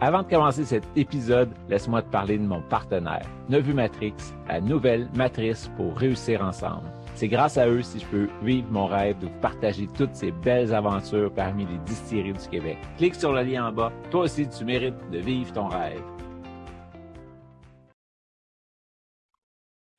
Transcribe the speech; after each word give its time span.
Avant 0.00 0.22
de 0.22 0.28
commencer 0.28 0.64
cet 0.64 0.84
épisode, 0.94 1.52
laisse-moi 1.68 2.02
te 2.02 2.08
parler 2.08 2.38
de 2.38 2.44
mon 2.44 2.62
partenaire, 2.62 3.28
Nevu 3.48 3.74
Matrix, 3.74 4.14
la 4.46 4.60
nouvelle 4.60 5.10
matrice 5.16 5.68
pour 5.76 5.92
réussir 5.98 6.40
ensemble. 6.40 6.88
C'est 7.16 7.26
grâce 7.26 7.58
à 7.58 7.66
eux 7.66 7.82
si 7.82 7.98
je 7.98 8.06
peux 8.06 8.28
vivre 8.44 8.70
mon 8.70 8.86
rêve 8.86 9.18
de 9.18 9.26
vous 9.26 9.40
partager 9.40 9.88
toutes 9.88 10.14
ces 10.14 10.30
belles 10.30 10.72
aventures 10.72 11.34
parmi 11.34 11.66
les 11.66 11.78
distilleries 11.78 12.34
du 12.34 12.48
Québec. 12.48 12.78
Clique 12.96 13.16
sur 13.16 13.32
le 13.32 13.42
lien 13.42 13.66
en 13.66 13.72
bas. 13.72 13.92
Toi 14.12 14.20
aussi, 14.20 14.48
tu 14.48 14.64
mérites 14.64 15.10
de 15.10 15.18
vivre 15.18 15.52
ton 15.52 15.66
rêve. 15.66 16.00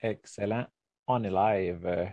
Excellent. 0.02 0.66
On 1.08 1.22
est 1.26 1.30
live. 1.30 2.10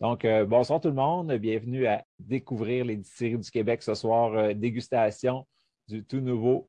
Donc, 0.00 0.24
euh, 0.24 0.44
bonsoir 0.44 0.80
tout 0.80 0.88
le 0.88 0.94
monde. 0.94 1.32
Bienvenue 1.34 1.86
à 1.86 2.04
découvrir 2.18 2.84
les 2.84 2.96
distilleries 2.96 3.38
du 3.38 3.50
Québec 3.52 3.84
ce 3.84 3.94
soir. 3.94 4.32
Euh, 4.34 4.52
dégustation 4.52 5.46
du 5.86 6.04
tout 6.04 6.20
nouveau 6.20 6.68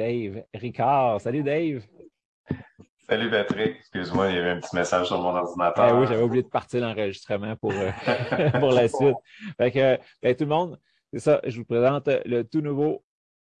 Dave 0.00 0.44
Ricard. 0.54 1.20
Salut 1.20 1.42
Dave. 1.42 1.82
Salut 3.06 3.30
Patrick. 3.30 3.76
Excuse-moi, 3.80 4.30
il 4.30 4.36
y 4.36 4.38
avait 4.38 4.52
un 4.52 4.60
petit 4.60 4.74
message 4.74 5.08
sur 5.08 5.20
mon 5.20 5.36
ordinateur. 5.36 5.88
Ben 5.88 6.00
oui, 6.00 6.06
j'avais 6.08 6.22
oublié 6.22 6.42
de 6.42 6.48
partir 6.48 6.80
l'enregistrement 6.80 7.54
pour, 7.56 7.72
euh, 7.72 7.90
pour 8.60 8.70
la 8.70 8.88
suite. 8.88 9.16
Fait 9.58 9.70
que, 9.70 9.98
ben, 10.22 10.34
tout 10.34 10.44
le 10.44 10.50
monde, 10.50 10.80
c'est 11.12 11.18
ça, 11.18 11.42
je 11.44 11.58
vous 11.58 11.66
présente 11.66 12.08
le 12.24 12.44
tout 12.44 12.62
nouveau 12.62 13.04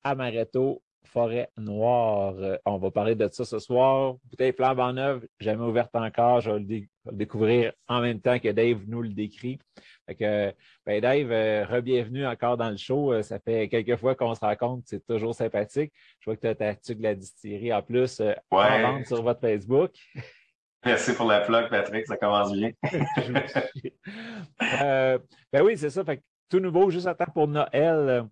Amaretto 0.02 0.82
Forêt 1.04 1.48
Noire. 1.56 2.34
On 2.64 2.78
va 2.78 2.90
parler 2.90 3.14
de 3.14 3.28
ça 3.32 3.44
ce 3.44 3.58
soir. 3.58 4.14
Bouteille 4.24 4.54
en 4.60 4.92
neuve, 4.92 5.26
jamais 5.40 5.64
ouverte 5.64 5.94
encore. 5.94 6.40
Je 6.40 6.52
vais 6.52 6.60
le, 6.60 7.12
découvrir 7.12 7.72
en 7.88 8.00
même 8.00 8.20
temps 8.20 8.38
que 8.38 8.48
Dave 8.48 8.82
nous 8.86 9.02
le 9.02 9.08
décrit. 9.08 9.58
Fait 10.06 10.14
que, 10.14 10.54
ben 10.86 11.00
Dave, 11.00 11.30
euh, 11.30 11.64
re-bienvenue 11.66 12.26
encore 12.26 12.56
dans 12.56 12.70
le 12.70 12.76
show. 12.76 13.12
Euh, 13.12 13.22
ça 13.22 13.38
fait 13.38 13.68
quelques 13.68 13.96
fois 13.96 14.14
qu'on 14.14 14.34
se 14.34 14.40
rencontre. 14.40 14.82
C'est 14.86 15.06
toujours 15.06 15.34
sympathique. 15.34 15.92
Je 16.20 16.26
vois 16.26 16.36
que 16.36 16.42
tu 16.42 16.48
as 16.48 16.54
ta 16.54 16.74
tuque 16.74 16.98
de 16.98 17.04
la 17.04 17.14
distillerie 17.14 17.72
en 17.72 17.82
plus 17.82 18.20
euh, 18.20 18.32
en 18.50 18.82
vente 18.82 19.06
sur 19.06 19.22
votre 19.22 19.40
Facebook. 19.40 19.92
Merci 20.84 21.14
pour 21.14 21.26
la 21.26 21.40
plug, 21.40 21.68
Patrick. 21.68 22.06
Ça 22.06 22.16
commence 22.16 22.52
bien. 22.52 22.70
ben 25.52 25.62
oui, 25.62 25.76
c'est 25.76 25.90
ça. 25.90 26.04
Fait 26.04 26.22
tout 26.48 26.60
nouveau, 26.60 26.90
juste 26.90 27.06
à 27.06 27.14
temps 27.14 27.30
pour 27.32 27.46
Noël. 27.46 28.26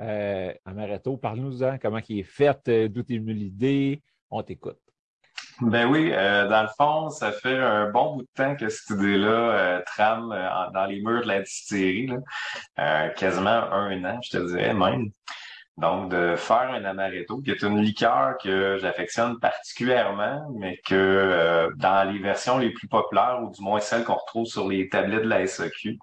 Euh, 0.00 0.52
Amaretto, 0.64 1.16
parle-nous-en, 1.16 1.78
comment 1.78 2.00
il 2.08 2.20
est 2.20 2.22
fait, 2.22 2.68
euh, 2.68 2.88
d'où 2.88 3.00
est 3.00 3.18
venue 3.18 3.32
l'idée, 3.32 4.02
on 4.30 4.42
t'écoute. 4.42 4.78
Ben 5.60 5.88
oui, 5.88 6.12
euh, 6.12 6.46
dans 6.48 6.62
le 6.62 6.68
fond, 6.76 7.10
ça 7.10 7.32
fait 7.32 7.58
un 7.58 7.90
bon 7.90 8.14
bout 8.14 8.22
de 8.22 8.28
temps 8.34 8.54
que 8.54 8.68
cette 8.68 8.90
idée-là 8.90 9.28
euh, 9.28 9.82
trame 9.86 10.28
dans 10.72 10.86
les 10.86 11.00
murs 11.00 11.22
de 11.22 11.28
la 11.28 11.42
distillerie, 11.42 12.10
quasiment 13.16 13.72
un 13.72 14.04
an, 14.04 14.20
je 14.22 14.38
te 14.38 14.46
dirais 14.46 14.72
même. 14.72 15.10
Donc, 15.78 16.10
de 16.10 16.34
faire 16.36 16.70
un 16.72 16.84
amaretto, 16.84 17.40
qui 17.40 17.50
est 17.50 17.62
une 17.62 17.80
liqueur 17.80 18.36
que 18.42 18.78
j'affectionne 18.78 19.38
particulièrement, 19.38 20.46
mais 20.56 20.80
que 20.86 21.70
dans 21.76 22.10
les 22.10 22.18
versions 22.18 22.58
les 22.58 22.70
plus 22.70 22.88
populaires, 22.88 23.40
ou 23.42 23.50
du 23.50 23.62
moins 23.62 23.80
celles 23.80 24.04
qu'on 24.04 24.14
retrouve 24.14 24.46
sur 24.46 24.68
les 24.68 24.88
tablettes 24.88 25.22
de 25.22 25.28
la 25.28 25.46
SAQ, 25.46 25.98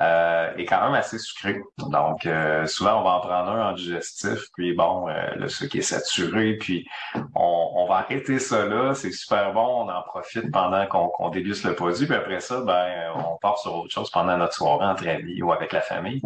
euh, 0.00 0.54
est 0.56 0.64
quand 0.64 0.82
même 0.82 0.94
assez 0.94 1.18
sucré. 1.18 1.60
Donc, 1.76 2.24
euh, 2.24 2.66
souvent, 2.66 3.00
on 3.00 3.04
va 3.04 3.10
en 3.10 3.20
prendre 3.20 3.50
un 3.50 3.70
en 3.70 3.72
digestif, 3.72 4.46
puis 4.54 4.72
bon, 4.72 5.08
euh, 5.08 5.34
le 5.36 5.46
sucre 5.48 5.76
est 5.76 5.82
saturé, 5.82 6.56
puis 6.56 6.86
on, 7.34 7.86
va 7.86 7.96
arrêter 7.96 8.38
ça 8.38 8.64
là. 8.64 8.94
C'est 8.94 9.12
super 9.12 9.52
bon, 9.52 9.84
on 9.84 9.88
en 9.90 10.02
profite 10.02 10.50
pendant 10.52 10.86
qu'on 10.86 11.28
déguste 11.28 11.64
le 11.64 11.74
produit, 11.74 12.06
puis 12.06 12.16
après 12.16 12.40
ça, 12.40 12.62
ben, 12.62 13.12
on 13.14 13.36
part 13.42 13.58
sur 13.58 13.74
autre 13.74 13.92
chose 13.92 14.10
pendant 14.10 14.38
notre 14.38 14.54
soirée 14.54 14.86
entre 14.86 15.06
amis 15.06 15.42
ou 15.42 15.52
avec 15.52 15.72
la 15.72 15.82
famille. 15.82 16.22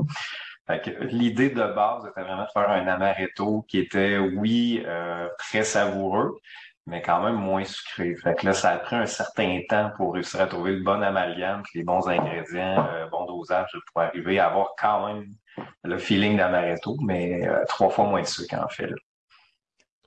L'idée 1.01 1.51
de 1.51 1.63
base 1.63 2.07
était 2.07 2.23
vraiment 2.23 2.45
de 2.45 2.51
faire 2.53 2.71
un 2.71 2.87
amaretto 2.87 3.63
qui 3.69 3.79
était, 3.79 4.19
oui, 4.19 4.85
très 5.39 5.63
savoureux, 5.63 6.39
mais 6.87 7.01
quand 7.01 7.23
même 7.23 7.37
moins 7.37 7.65
sucré. 7.65 8.15
Fait 8.17 8.35
que 8.35 8.47
là, 8.47 8.53
ça 8.53 8.71
a 8.73 8.79
pris 8.79 8.97
un 8.97 9.07
certain 9.07 9.61
temps 9.69 9.91
pour 9.97 10.15
réussir 10.15 10.41
à 10.41 10.47
trouver 10.47 10.73
le 10.73 10.83
bon 10.83 11.03
amalgame, 11.03 11.63
les 11.75 11.83
bons 11.83 12.07
ingrédients, 12.07 12.87
euh, 12.93 13.07
bon 13.09 13.25
dosage 13.25 13.71
pour 13.93 14.03
arriver 14.03 14.39
à 14.39 14.49
avoir 14.49 14.75
quand 14.79 15.07
même 15.07 15.27
le 15.83 15.99
feeling 15.99 16.37
d'amaretto, 16.37 16.97
mais 17.01 17.47
euh, 17.47 17.65
trois 17.69 17.89
fois 17.89 18.07
moins 18.07 18.21
de 18.21 18.27
sucre 18.27 18.57
en 18.63 18.69
fait. 18.69 18.91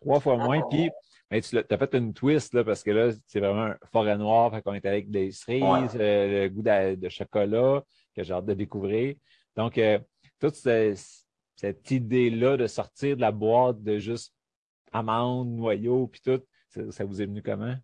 Trois 0.02 0.20
fois 0.20 0.38
moins, 0.38 0.62
puis 0.70 0.92
tu 1.32 1.58
as 1.58 1.78
fait 1.78 1.96
une 1.96 2.14
twist 2.14 2.54
là, 2.54 2.64
parce 2.64 2.84
que 2.84 2.92
là, 2.92 3.12
c'est 3.26 3.40
vraiment 3.40 3.66
un 3.66 3.78
forêt 3.92 4.18
noir, 4.18 4.52
fait 4.52 4.62
qu'on 4.62 4.74
est 4.74 4.86
avec 4.86 5.10
des 5.10 5.32
cerises, 5.32 5.98
euh, 6.00 6.44
le 6.44 6.50
goût 6.50 6.62
de, 6.62 7.10
chocolat 7.10 7.82
que 8.16 8.24
j'ai 8.24 8.34
hâte 8.34 8.46
de 8.46 8.54
découvrir. 8.54 9.16
Donc, 9.56 9.80
toute 10.40 10.56
cette 10.56 11.92
idée-là 11.92 12.58
de 12.58 12.68
sortir 12.68 13.16
de 13.16 13.22
la 13.22 13.32
boîte 13.32 13.84
de 13.84 13.98
juste 13.98 14.34
amandes, 14.92 15.50
noyaux, 15.50 16.08
puis 16.08 16.22
tout, 16.24 16.42
ça 16.92 17.06
vous 17.06 17.22
est 17.22 17.26
venu 17.26 17.42
comment? 17.42 17.76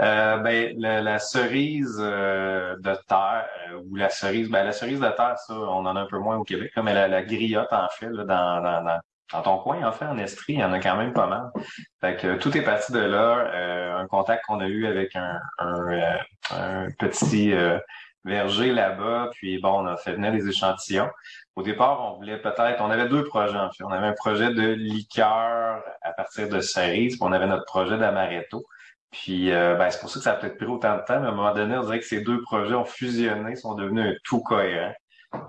Euh, 0.00 0.38
ben, 0.38 0.74
la, 0.78 1.18
cerise 1.18 1.98
euh, 2.00 2.74
de 2.76 2.94
terre 3.06 3.46
euh, 3.68 3.82
ou 3.86 3.96
la 3.96 4.08
cerise, 4.08 4.48
ben, 4.48 4.64
la 4.64 4.72
cerise 4.72 4.98
de 4.98 5.08
terre, 5.08 5.38
ça, 5.38 5.52
on 5.52 5.84
en 5.84 5.94
a 5.94 6.00
un 6.00 6.06
peu 6.06 6.18
moins 6.18 6.38
au 6.38 6.44
Québec, 6.44 6.72
mais 6.82 6.94
la, 6.94 7.06
la 7.06 7.22
griotte, 7.22 7.70
en 7.70 7.88
fait, 7.90 8.08
dans, 8.08 8.24
dans, 8.24 9.42
ton 9.42 9.58
coin, 9.58 9.86
en 9.86 9.92
fait, 9.92 10.06
en 10.06 10.16
Estrie, 10.16 10.54
il 10.54 10.60
y 10.60 10.64
en 10.64 10.72
a 10.72 10.80
quand 10.80 10.96
même 10.96 11.12
pas 11.12 11.26
mal. 11.26 11.50
Fait 12.00 12.16
que 12.16 12.36
tout 12.36 12.56
est 12.56 12.62
parti 12.62 12.92
de 12.92 13.00
là. 13.00 13.98
un 13.98 14.06
contact 14.06 14.44
qu'on 14.46 14.60
a 14.60 14.66
eu 14.66 14.86
avec 14.86 15.14
un, 15.14 15.38
un, 15.58 16.90
petit 16.98 17.52
verger 18.24 18.72
là-bas, 18.72 19.30
puis 19.34 19.60
bon, 19.60 19.82
on 19.82 19.86
a 19.86 19.96
fait 19.98 20.14
venir 20.14 20.32
les 20.32 20.48
échantillons. 20.48 21.10
Au 21.56 21.62
départ, 21.62 22.12
on 22.12 22.16
voulait 22.16 22.40
peut-être, 22.40 22.80
on 22.80 22.90
avait 22.90 23.08
deux 23.08 23.24
projets 23.24 23.58
en 23.58 23.70
fait. 23.70 23.84
On 23.84 23.90
avait 23.90 24.06
un 24.06 24.14
projet 24.14 24.52
de 24.54 24.68
liqueur 24.68 25.82
à 26.02 26.12
partir 26.12 26.48
de 26.48 26.60
cerises, 26.60 27.16
puis 27.16 27.22
on 27.22 27.32
avait 27.32 27.46
notre 27.46 27.64
projet 27.64 27.98
d'amaretto. 27.98 28.64
Puis 29.10 29.52
euh, 29.52 29.74
ben, 29.74 29.90
c'est 29.90 30.00
pour 30.00 30.10
ça 30.10 30.20
que 30.20 30.24
ça 30.24 30.32
a 30.32 30.34
peut-être 30.36 30.56
pris 30.56 30.66
autant 30.66 30.96
de 30.96 31.02
temps, 31.02 31.20
mais 31.20 31.26
à 31.26 31.30
un 31.30 31.34
moment 31.34 31.52
donné, 31.52 31.76
on 31.76 31.82
dirait 31.82 31.98
que 31.98 32.06
ces 32.06 32.20
deux 32.20 32.40
projets 32.42 32.74
ont 32.74 32.84
fusionné, 32.84 33.56
sont 33.56 33.74
devenus 33.74 34.06
un 34.06 34.14
tout 34.24 34.40
cohérent. 34.40 34.94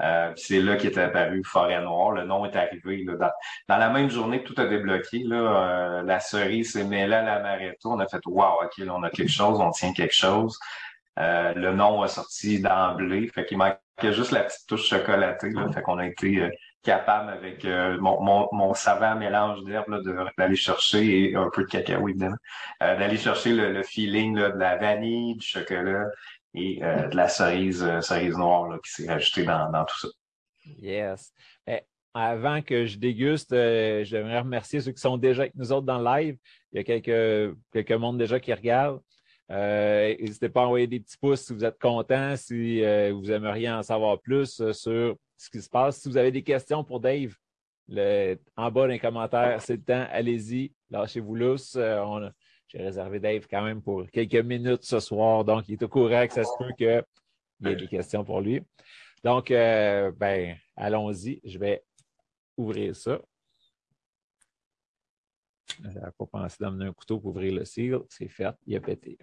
Euh, 0.01 0.31
c'est 0.35 0.59
là 0.59 0.75
qu'est 0.75 0.97
apparu 0.97 1.44
Forêt 1.44 1.81
Noire. 1.81 2.11
Le 2.11 2.23
nom 2.23 2.45
est 2.45 2.56
arrivé. 2.56 3.03
Là, 3.03 3.31
dans, 3.67 3.78
la 3.78 3.90
même 3.90 4.09
journée 4.09 4.44
tout 4.44 4.53
a 4.57 4.66
débloqué, 4.66 5.23
euh, 5.31 6.03
la 6.03 6.19
cerise 6.19 6.73
s'est 6.73 6.84
mêlée 6.84 7.16
à 7.16 7.23
l'amaretto. 7.23 7.91
On 7.91 8.00
a 8.00 8.07
fait 8.07 8.22
Wow, 8.25 8.63
OK, 8.63 8.78
là, 8.78 8.94
on 8.95 9.03
a 9.03 9.09
quelque 9.09 9.31
chose, 9.31 9.59
on 9.59 9.72
tient 9.72 9.94
quelque 9.94 10.16
chose. 10.16 10.57
Euh, 11.19 11.53
le 11.53 11.73
nom 11.73 12.01
a 12.01 12.07
sorti 12.07 12.61
d'emblée. 12.61 13.27
Fait 13.27 13.45
qu'il 13.45 13.57
manquait 13.57 13.79
juste 14.13 14.31
la 14.31 14.44
petite 14.44 14.67
touche 14.67 14.88
chocolatée. 14.88 15.51
Là. 15.51 15.69
Fait 15.72 15.81
qu'on 15.81 15.97
a 15.97 16.07
été 16.07 16.41
euh, 16.41 16.49
capable 16.83 17.31
avec 17.31 17.66
euh, 17.66 17.97
mon, 17.99 18.73
savant 18.73 19.16
mélange 19.16 19.63
d'herbes 19.66 20.01
d'aller 20.38 20.55
chercher 20.55 21.31
et 21.31 21.35
un 21.35 21.49
peu 21.53 21.63
de 21.63 21.67
cacao 21.67 22.07
d'aller 22.79 23.17
chercher 23.17 23.53
le, 23.53 23.83
feeling 23.83 24.35
de 24.35 24.57
la 24.57 24.77
vanille, 24.77 25.35
du 25.35 25.45
chocolat 25.45 26.05
et 26.53 26.79
de 26.79 27.16
la 27.16 27.29
cerise, 27.29 27.88
cerise 28.01 28.35
noire 28.35 28.79
qui 28.83 28.91
s'est 28.91 29.11
rajoutée 29.11 29.43
dans, 29.43 29.85
tout 29.85 29.99
ça. 29.99 30.07
Yes. 30.79 31.33
Avant 32.13 32.61
que 32.61 32.85
je 32.85 32.97
déguste, 32.97 33.51
j'aimerais 33.51 34.39
remercier 34.39 34.81
ceux 34.81 34.91
qui 34.91 34.99
sont 34.99 35.17
déjà 35.17 35.43
avec 35.43 35.55
nous 35.55 35.72
autres 35.72 35.85
dans 35.85 35.99
le 35.99 36.05
live. 36.05 36.37
Il 36.72 36.78
y 36.78 36.79
a 36.79 36.84
quelques, 36.84 37.55
quelques 37.72 37.91
mondes 37.91 38.17
déjà 38.17 38.40
qui 38.40 38.53
regardent. 38.53 39.02
Euh, 39.52 40.16
n'hésitez 40.18 40.48
pas 40.48 40.62
à 40.62 40.66
envoyer 40.66 40.88
des 40.88 41.02
petits 41.02 41.18
pouces 41.18 41.42
si 41.42 41.53
vous 41.53 41.66
êtes 41.66 41.80
content, 41.80 42.36
si 42.38 42.84
euh, 42.84 43.12
vous 43.14 43.30
aimeriez 43.30 43.70
en 43.70 43.84
savoir 43.84 44.20
plus 44.22 44.62
euh, 44.62 44.72
sur 44.72 45.18
ce 45.38 45.50
qui 45.50 45.62
se 45.62 45.70
passe. 45.70 46.00
Si 46.00 46.08
vous 46.08 46.16
avez 46.16 46.32
des 46.32 46.44
questions 46.44 46.86
pour 46.86 47.02
Dave, 47.02 47.36
en 48.56 48.72
bas 48.72 48.82
dans 48.82 48.86
les 48.86 49.00
commentaires, 49.00 49.62
c'est 49.62 49.76
le 49.76 49.84
temps, 49.84 50.08
allez-y, 50.09 50.72
lâchez-vous 50.90 51.36
lousse. 51.36 51.78
J'ai 52.68 52.78
réservé 52.78 53.20
Dave 53.20 53.46
quand 53.50 53.64
même 53.64 53.82
pour 53.82 54.09
quelques 54.09 54.36
minutes 54.36 54.84
ce 54.84 55.02
soir, 55.02 55.44
donc 55.44 55.68
il 55.68 55.74
est 55.74 55.84
au 55.84 55.90
courant 55.90 56.26
que 56.26 56.34
ça 56.34 56.46
se 56.46 56.52
peut 56.58 56.72
qu'il 56.78 57.03
y 57.68 57.70
ait 57.70 57.76
des 57.76 57.88
questions 57.88 58.24
pour 58.24 58.40
lui. 58.40 58.62
Donc, 59.26 59.50
ben, 59.50 60.56
allons-y. 60.78 61.42
Je 61.44 61.59
vais 61.59 61.84
ouvrir 62.56 62.96
ça. 62.96 63.20
Je 65.84 65.90
n'avais 65.90 66.12
pas 66.18 66.26
pensé 66.26 66.56
d'amener 66.62 66.86
un 66.86 66.94
couteau 66.94 67.20
pour 67.20 67.32
ouvrir 67.32 67.53
le 67.53 67.66
seal. 67.66 68.00
C'est 68.08 68.30
fait, 68.30 68.56
il 68.66 68.78
a 68.78 68.80
pété. 68.80 69.18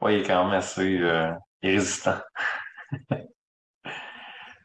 Oui, 0.00 0.14
il 0.14 0.20
est 0.20 0.26
quand 0.26 0.44
même 0.44 0.54
assez 0.54 0.98
euh, 1.00 1.32
résistant. 1.62 2.18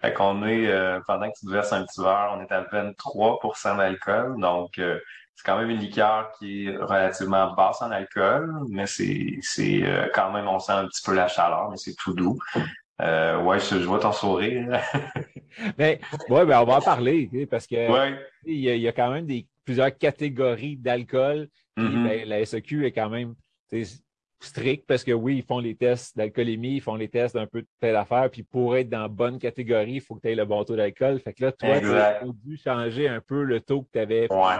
Fait 0.01 0.13
qu'on 0.13 0.43
est, 0.47 0.67
euh, 0.67 0.99
pendant 1.05 1.27
que 1.27 1.39
tu 1.39 1.45
te 1.45 1.51
verses 1.51 1.71
un 1.73 1.85
petit 1.85 2.01
verre, 2.01 2.35
on 2.35 2.41
est 2.41 2.51
à 2.51 2.63
23% 2.63 3.77
d'alcool. 3.77 4.39
Donc, 4.39 4.79
euh, 4.79 4.99
c'est 5.35 5.45
quand 5.45 5.59
même 5.59 5.69
une 5.69 5.79
liqueur 5.79 6.31
qui 6.39 6.65
est 6.65 6.75
relativement 6.75 7.53
basse 7.53 7.83
en 7.83 7.91
alcool, 7.91 8.51
mais 8.69 8.87
c'est, 8.87 9.37
c'est 9.41 9.83
euh, 9.83 10.07
quand 10.13 10.31
même, 10.31 10.47
on 10.47 10.57
sent 10.57 10.71
un 10.71 10.87
petit 10.87 11.03
peu 11.05 11.13
la 11.13 11.27
chaleur, 11.27 11.69
mais 11.69 11.77
c'est 11.77 11.95
tout 11.95 12.15
doux. 12.15 12.39
ouais, 12.99 13.59
je, 13.59 13.85
vois 13.85 13.99
ton 13.99 14.11
sourire. 14.11 14.81
mais 15.77 15.99
ouais, 16.29 16.45
ben 16.45 16.61
on 16.61 16.65
va 16.65 16.77
en 16.77 16.81
parler, 16.81 17.29
parce 17.49 17.67
que 17.67 18.15
il, 18.45 18.59
y 18.59 18.87
a, 18.87 18.91
quand 18.91 19.11
même 19.11 19.27
des 19.27 19.47
plusieurs 19.65 19.95
catégories 19.95 20.77
d'alcool. 20.77 21.47
Mm-hmm. 21.77 22.07
Ben, 22.07 22.27
la 22.27 22.43
SEQ 22.43 22.87
est 22.87 22.91
quand 22.91 23.09
même 23.09 23.35
strict 24.41 24.85
parce 24.87 25.03
que 25.03 25.11
oui, 25.11 25.37
ils 25.37 25.43
font 25.43 25.59
les 25.59 25.75
tests 25.75 26.17
d'alcoolémie, 26.17 26.75
ils 26.75 26.81
font 26.81 26.95
les 26.95 27.07
tests 27.07 27.35
d'un 27.35 27.47
peu 27.47 27.61
de 27.61 27.67
telle 27.79 27.95
affaire, 27.95 28.29
puis 28.29 28.43
pour 28.43 28.75
être 28.75 28.89
dans 28.89 29.01
la 29.01 29.07
bonne 29.07 29.39
catégorie, 29.39 29.93
il 29.93 30.01
faut 30.01 30.15
que 30.15 30.21
tu 30.21 30.29
aies 30.29 30.35
le 30.35 30.45
bon 30.45 30.63
taux 30.63 30.75
d'alcool. 30.75 31.19
Fait 31.19 31.33
que 31.33 31.45
là, 31.45 31.51
toi, 31.51 31.79
tu 31.79 31.87
as 31.87 32.21
dû 32.43 32.57
changer 32.57 33.07
un 33.07 33.21
peu 33.21 33.43
le 33.43 33.61
taux 33.61 33.83
que 33.83 33.89
tu 33.93 33.99
avais. 33.99 34.31
Ouais. 34.31 34.55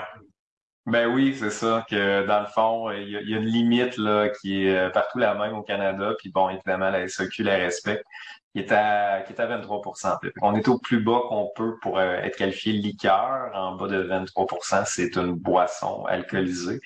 Ben 0.88 1.08
oui, 1.08 1.36
c'est 1.38 1.52
ça, 1.52 1.86
que 1.88 2.26
dans 2.26 2.40
le 2.40 2.48
fond, 2.48 2.92
il 2.92 3.10
y, 3.10 3.16
a, 3.16 3.38
une 3.38 3.46
limite 3.46 3.98
là, 3.98 4.30
qui 4.30 4.66
est 4.66 4.76
euh, 4.76 4.90
partout 4.90 5.20
la 5.20 5.36
même 5.36 5.54
au 5.54 5.62
Canada, 5.62 6.16
puis 6.18 6.32
bon, 6.32 6.50
évidemment, 6.50 6.90
la 6.90 7.08
SEQ 7.08 7.44
la 7.44 7.58
respecte, 7.58 8.04
qui 8.52 8.60
est 8.60 8.72
à, 8.72 9.22
qui 9.22 9.34
est 9.34 9.40
à 9.40 9.62
23% 9.62 10.18
On 10.42 10.56
est 10.56 10.68
au 10.68 10.80
plus 10.80 11.00
bas 11.00 11.22
qu'on 11.30 11.52
peut 11.56 11.78
pour 11.82 12.00
euh, 12.00 12.18
être 12.22 12.36
qualifié 12.36 12.74
liqueur. 12.74 13.52
En 13.54 13.76
bas 13.76 13.88
de 13.88 14.04
23% 14.04 14.84
c'est 14.86 15.16
une 15.16 15.34
boisson 15.34 16.04
alcoolisée 16.06 16.82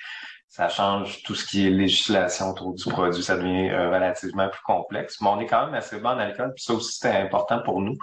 ça 0.47 0.69
change 0.69 1.21
tout 1.23 1.35
ce 1.35 1.45
qui 1.45 1.67
est 1.67 1.69
législation 1.69 2.51
autour 2.51 2.73
du 2.73 2.83
produit. 2.85 3.21
Ça 3.21 3.35
devient 3.35 3.69
euh, 3.71 3.91
relativement 3.93 4.47
plus 4.47 4.61
complexe. 4.63 5.19
Mais 5.19 5.27
on 5.27 5.39
est 5.39 5.47
quand 5.47 5.65
même 5.65 5.75
assez 5.75 5.99
bon 5.99 6.09
en 6.09 6.17
alcool, 6.19 6.53
puis 6.55 6.63
ça 6.63 6.73
aussi, 6.73 6.97
c'est 6.99 7.15
important 7.15 7.61
pour 7.63 7.81
nous. 7.81 7.97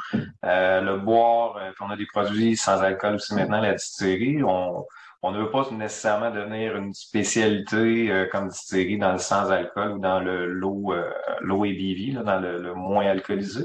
Euh, 0.45 0.81
le 0.81 0.99
boire, 0.99 1.57
euh, 1.57 1.71
on 1.81 1.89
a 1.91 1.97
des 1.97 2.07
produits 2.07 2.57
sans 2.57 2.83
alcool 2.83 3.15
aussi 3.15 3.35
maintenant, 3.35 3.61
la 3.61 3.75
distillerie. 3.75 4.43
On, 4.45 4.85
on 5.23 5.31
ne 5.31 5.39
veut 5.39 5.51
pas 5.51 5.67
nécessairement 5.71 6.31
devenir 6.31 6.77
une 6.77 6.93
spécialité 6.93 8.27
comme 8.33 8.49
distillerie 8.49 8.99
dans 8.99 9.13
le 9.13 9.19
sans 9.19 9.51
alcool 9.53 9.93
ou 9.93 9.99
dans 10.01 10.19
le 10.19 10.47
low, 10.47 10.93
low 11.41 11.65
ABV, 11.65 12.15
là, 12.15 12.23
dans 12.25 12.41
le, 12.41 12.61
le 12.61 12.75
moins 12.75 13.07
alcoolisé. 13.07 13.63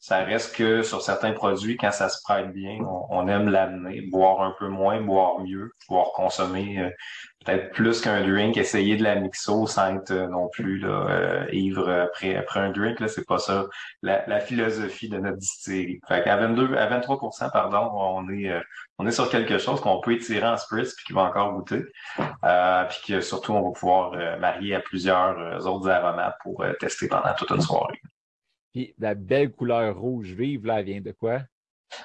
Ça 0.00 0.18
reste 0.18 0.54
que 0.54 0.82
sur 0.82 1.02
certains 1.02 1.32
produits, 1.32 1.76
quand 1.76 1.90
ça 1.90 2.08
se 2.08 2.22
prête 2.22 2.52
bien, 2.52 2.78
on, 3.10 3.26
aime 3.26 3.48
l'amener, 3.48 4.02
boire 4.02 4.42
un 4.42 4.54
peu 4.56 4.68
moins, 4.68 5.00
boire 5.00 5.40
mieux, 5.40 5.72
pouvoir 5.86 6.12
consommer 6.12 6.78
euh, 6.78 6.90
peut-être 7.44 7.72
plus 7.72 8.00
qu'un 8.00 8.24
drink, 8.24 8.56
essayer 8.56 8.96
de 8.96 9.02
la 9.02 9.16
mixo 9.16 9.66
sans 9.66 9.96
être 9.96 10.12
euh, 10.12 10.28
non 10.28 10.48
plus 10.50 10.78
là, 10.78 11.06
euh, 11.10 11.46
ivre 11.52 11.90
après, 11.90 12.36
après 12.36 12.60
un 12.60 12.70
drink. 12.70 13.00
Là, 13.00 13.08
c'est 13.08 13.26
pas 13.26 13.38
ça 13.38 13.66
la, 14.02 14.38
philosophie 14.38 15.08
de 15.08 15.18
notre 15.18 15.38
distillerie. 15.38 16.00
Fait 16.06 16.22
qu'à 16.22 16.36
22, 16.36 16.76
à 16.76 17.00
23% 17.00 17.50
pardon, 17.50 17.90
on 17.92 18.28
est 18.30 18.52
on 18.98 19.06
est 19.06 19.12
sur 19.12 19.28
quelque 19.28 19.58
chose 19.58 19.80
qu'on 19.80 20.00
peut 20.00 20.12
étirer 20.12 20.46
en 20.46 20.56
spritz 20.56 20.94
puis 20.94 21.06
qui 21.06 21.12
va 21.12 21.22
encore 21.22 21.52
goûter. 21.54 21.82
puis 22.16 22.98
que 23.08 23.20
surtout 23.20 23.52
on 23.52 23.62
va 23.62 23.72
pouvoir 23.72 24.12
marier 24.38 24.76
à 24.76 24.80
plusieurs 24.80 25.66
autres 25.66 25.90
aromates 25.90 26.36
pour 26.42 26.64
tester 26.78 27.08
pendant 27.08 27.34
toute 27.34 27.50
une 27.50 27.60
soirée. 27.60 28.00
Puis 28.72 28.94
la 28.98 29.14
belle 29.14 29.52
couleur 29.52 29.96
rouge 29.98 30.32
vive, 30.32 30.66
là, 30.66 30.80
elle 30.80 30.86
vient 30.86 31.00
de 31.00 31.12
quoi? 31.12 31.40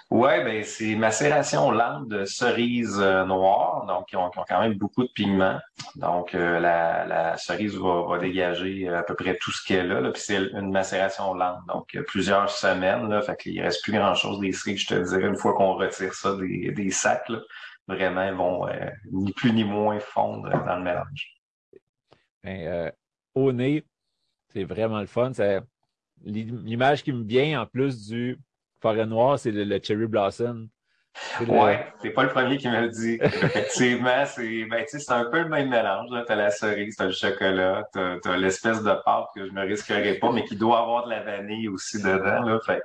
Oui, 0.09 0.43
ben 0.43 0.63
c'est 0.63 0.95
macération 0.95 1.71
lente 1.71 2.07
de 2.07 2.23
cerises 2.25 2.99
euh, 3.01 3.25
noires, 3.25 3.85
donc 3.85 4.07
qui 4.07 4.15
ont, 4.15 4.29
quand 4.29 4.61
même 4.61 4.75
beaucoup 4.75 5.03
de 5.03 5.11
pigments. 5.13 5.59
Donc 5.95 6.35
euh, 6.35 6.59
la, 6.59 7.35
cerise 7.37 7.75
va, 7.75 8.17
dégager 8.19 8.87
euh, 8.87 8.99
à 8.99 9.03
peu 9.03 9.15
près 9.15 9.37
tout 9.37 9.51
ce 9.51 9.65
qu'elle 9.65 9.91
a. 9.91 10.01
Là, 10.01 10.11
puis 10.11 10.21
c'est 10.21 10.37
une 10.37 10.71
macération 10.71 11.33
lente, 11.33 11.65
donc 11.67 11.97
plusieurs 12.07 12.49
semaines. 12.49 13.09
Là, 13.09 13.21
fait 13.21 13.35
qu'il 13.35 13.61
reste 13.61 13.83
plus 13.83 13.93
grand 13.93 14.15
chose 14.15 14.39
des 14.39 14.53
cerises, 14.53 14.81
je 14.81 14.87
te 14.87 15.03
dirais, 15.03 15.27
une 15.27 15.35
fois 15.35 15.53
qu'on 15.53 15.73
retire 15.73 16.13
ça 16.13 16.35
des, 16.37 16.91
sacs, 16.91 17.31
vraiment 17.87 18.23
ils 18.23 18.33
vont 18.33 18.67
ni 19.11 19.33
plus 19.33 19.51
ni 19.51 19.63
moins 19.63 19.99
fondre 19.99 20.49
dans 20.49 20.77
le 20.77 20.83
mélange. 20.83 21.41
Ben, 22.43 22.91
au 23.35 23.51
nez, 23.51 23.83
c'est 24.53 24.63
vraiment 24.63 24.99
le 24.99 25.07
fun. 25.07 25.33
Ça, 25.33 25.61
l'image 26.23 27.03
qui 27.03 27.11
me 27.11 27.23
vient 27.23 27.61
en 27.61 27.65
plus 27.65 28.07
du 28.07 28.39
forêt 28.81 29.05
noir, 29.05 29.39
c'est 29.39 29.51
le, 29.51 29.79
Cherry 29.81 30.07
Blossom. 30.07 30.67
Ouais, 31.47 31.85
c'est 32.01 32.09
pas 32.09 32.23
le 32.23 32.29
premier 32.29 32.57
qui 32.57 32.67
me 32.67 32.81
le 32.81 32.89
dit. 32.89 33.19
Effectivement, 33.21 34.25
c'est 34.25 34.65
ben, 34.65 34.83
un 35.09 35.25
peu 35.25 35.43
le 35.43 35.49
même 35.49 35.69
mélange. 35.69 36.09
Tu 36.09 36.31
as 36.31 36.35
la 36.35 36.49
cerise, 36.49 36.95
tu 36.95 37.03
as 37.03 37.05
le 37.05 37.11
chocolat, 37.11 37.87
tu 37.93 37.99
as, 37.99 38.37
l'espèce 38.37 38.81
de 38.81 38.93
pâte 39.05 39.27
que 39.35 39.45
je 39.45 39.51
ne 39.51 39.61
risquerais 39.61 40.15
pas, 40.15 40.31
mais 40.31 40.43
qui 40.43 40.55
doit 40.55 40.79
avoir 40.79 41.05
de 41.05 41.11
la 41.11 41.21
vanille 41.21 41.67
aussi 41.67 41.97
dedans. 41.99 42.41
Là. 42.41 42.59
Fait, 42.65 42.81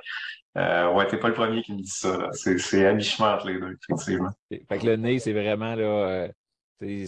euh, 0.59 0.93
ouais, 0.93 1.07
t'es 1.07 1.17
pas 1.17 1.29
le 1.29 1.35
premier 1.35 1.63
qui 1.63 1.73
me 1.73 1.79
dit 1.79 1.87
ça. 1.87 2.29
C'est 2.33 2.87
à 2.87 2.93
mi-chemin 2.93 3.35
entre 3.35 3.47
les 3.49 3.59
deux, 3.59 3.77
effectivement. 3.89 4.31
Fait 4.51 4.79
que 4.79 4.87
le 4.87 4.97
nez, 4.97 5.19
c'est 5.19 5.33
vraiment 5.33 5.75
là. 5.75 6.29
Euh, 6.83 7.07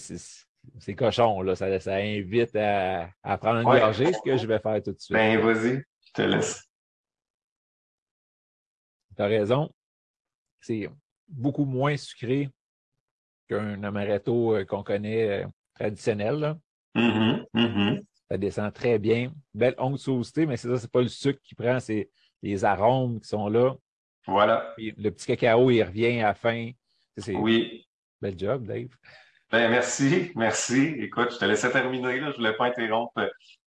c'est 0.79 0.95
cochon, 0.95 1.43
là. 1.43 1.55
Ça, 1.55 1.81
ça 1.81 1.97
invite 1.97 2.57
à, 2.57 3.09
à 3.23 3.37
prendre 3.37 3.59
une 3.59 3.65
gorgée, 3.65 4.13
ce 4.13 4.19
que 4.25 4.37
je 4.37 4.47
vais 4.47 4.59
faire 4.59 4.83
tout 4.83 4.93
de 4.93 4.99
suite. 4.99 5.13
Ben, 5.13 5.39
vas-y. 5.39 5.83
Je 6.11 6.23
te 6.23 6.23
laisse. 6.23 6.69
Tu 9.17 9.23
as 9.23 9.27
raison. 9.27 9.71
C'est 10.61 10.91
beaucoup 11.29 11.65
moins 11.65 11.97
sucré 11.97 12.51
qu'un 13.49 13.83
amaretto 13.83 14.57
euh, 14.57 14.65
qu'on 14.65 14.83
connaît 14.83 15.45
euh, 15.45 15.47
traditionnel. 15.75 16.57
Mm-hmm, 16.97 17.47
mm-hmm. 17.55 18.05
Ça 18.31 18.39
descend 18.39 18.73
très 18.73 18.99
bien. 18.99 19.33
Belle 19.55 19.75
onctuosité, 19.79 20.47
mais 20.47 20.57
c'est 20.57 20.69
ça, 20.69 20.79
c'est 20.79 20.91
pas 20.91 21.03
le 21.03 21.09
sucre 21.09 21.41
qui 21.43 21.55
prend, 21.55 21.79
c'est 21.81 22.11
les 22.43 22.65
arômes 22.65 23.21
qui 23.21 23.29
sont 23.29 23.49
là. 23.49 23.75
Voilà. 24.27 24.75
le 24.79 25.11
petit 25.11 25.27
cacao, 25.27 25.71
il 25.71 25.83
revient 25.83 26.21
à 26.21 26.29
la 26.29 26.35
fin. 26.35 26.71
Oui. 27.29 27.87
Bel 28.21 28.39
job, 28.39 28.67
Dave. 28.67 28.91
Ben, 29.51 29.69
merci, 29.71 30.33
merci. 30.37 30.95
Écoute, 30.99 31.33
je 31.33 31.39
te 31.39 31.45
laissais 31.45 31.71
terminer, 31.71 32.21
là, 32.21 32.31
je 32.31 32.37
voulais 32.37 32.53
pas 32.55 32.67
interrompre. 32.67 33.13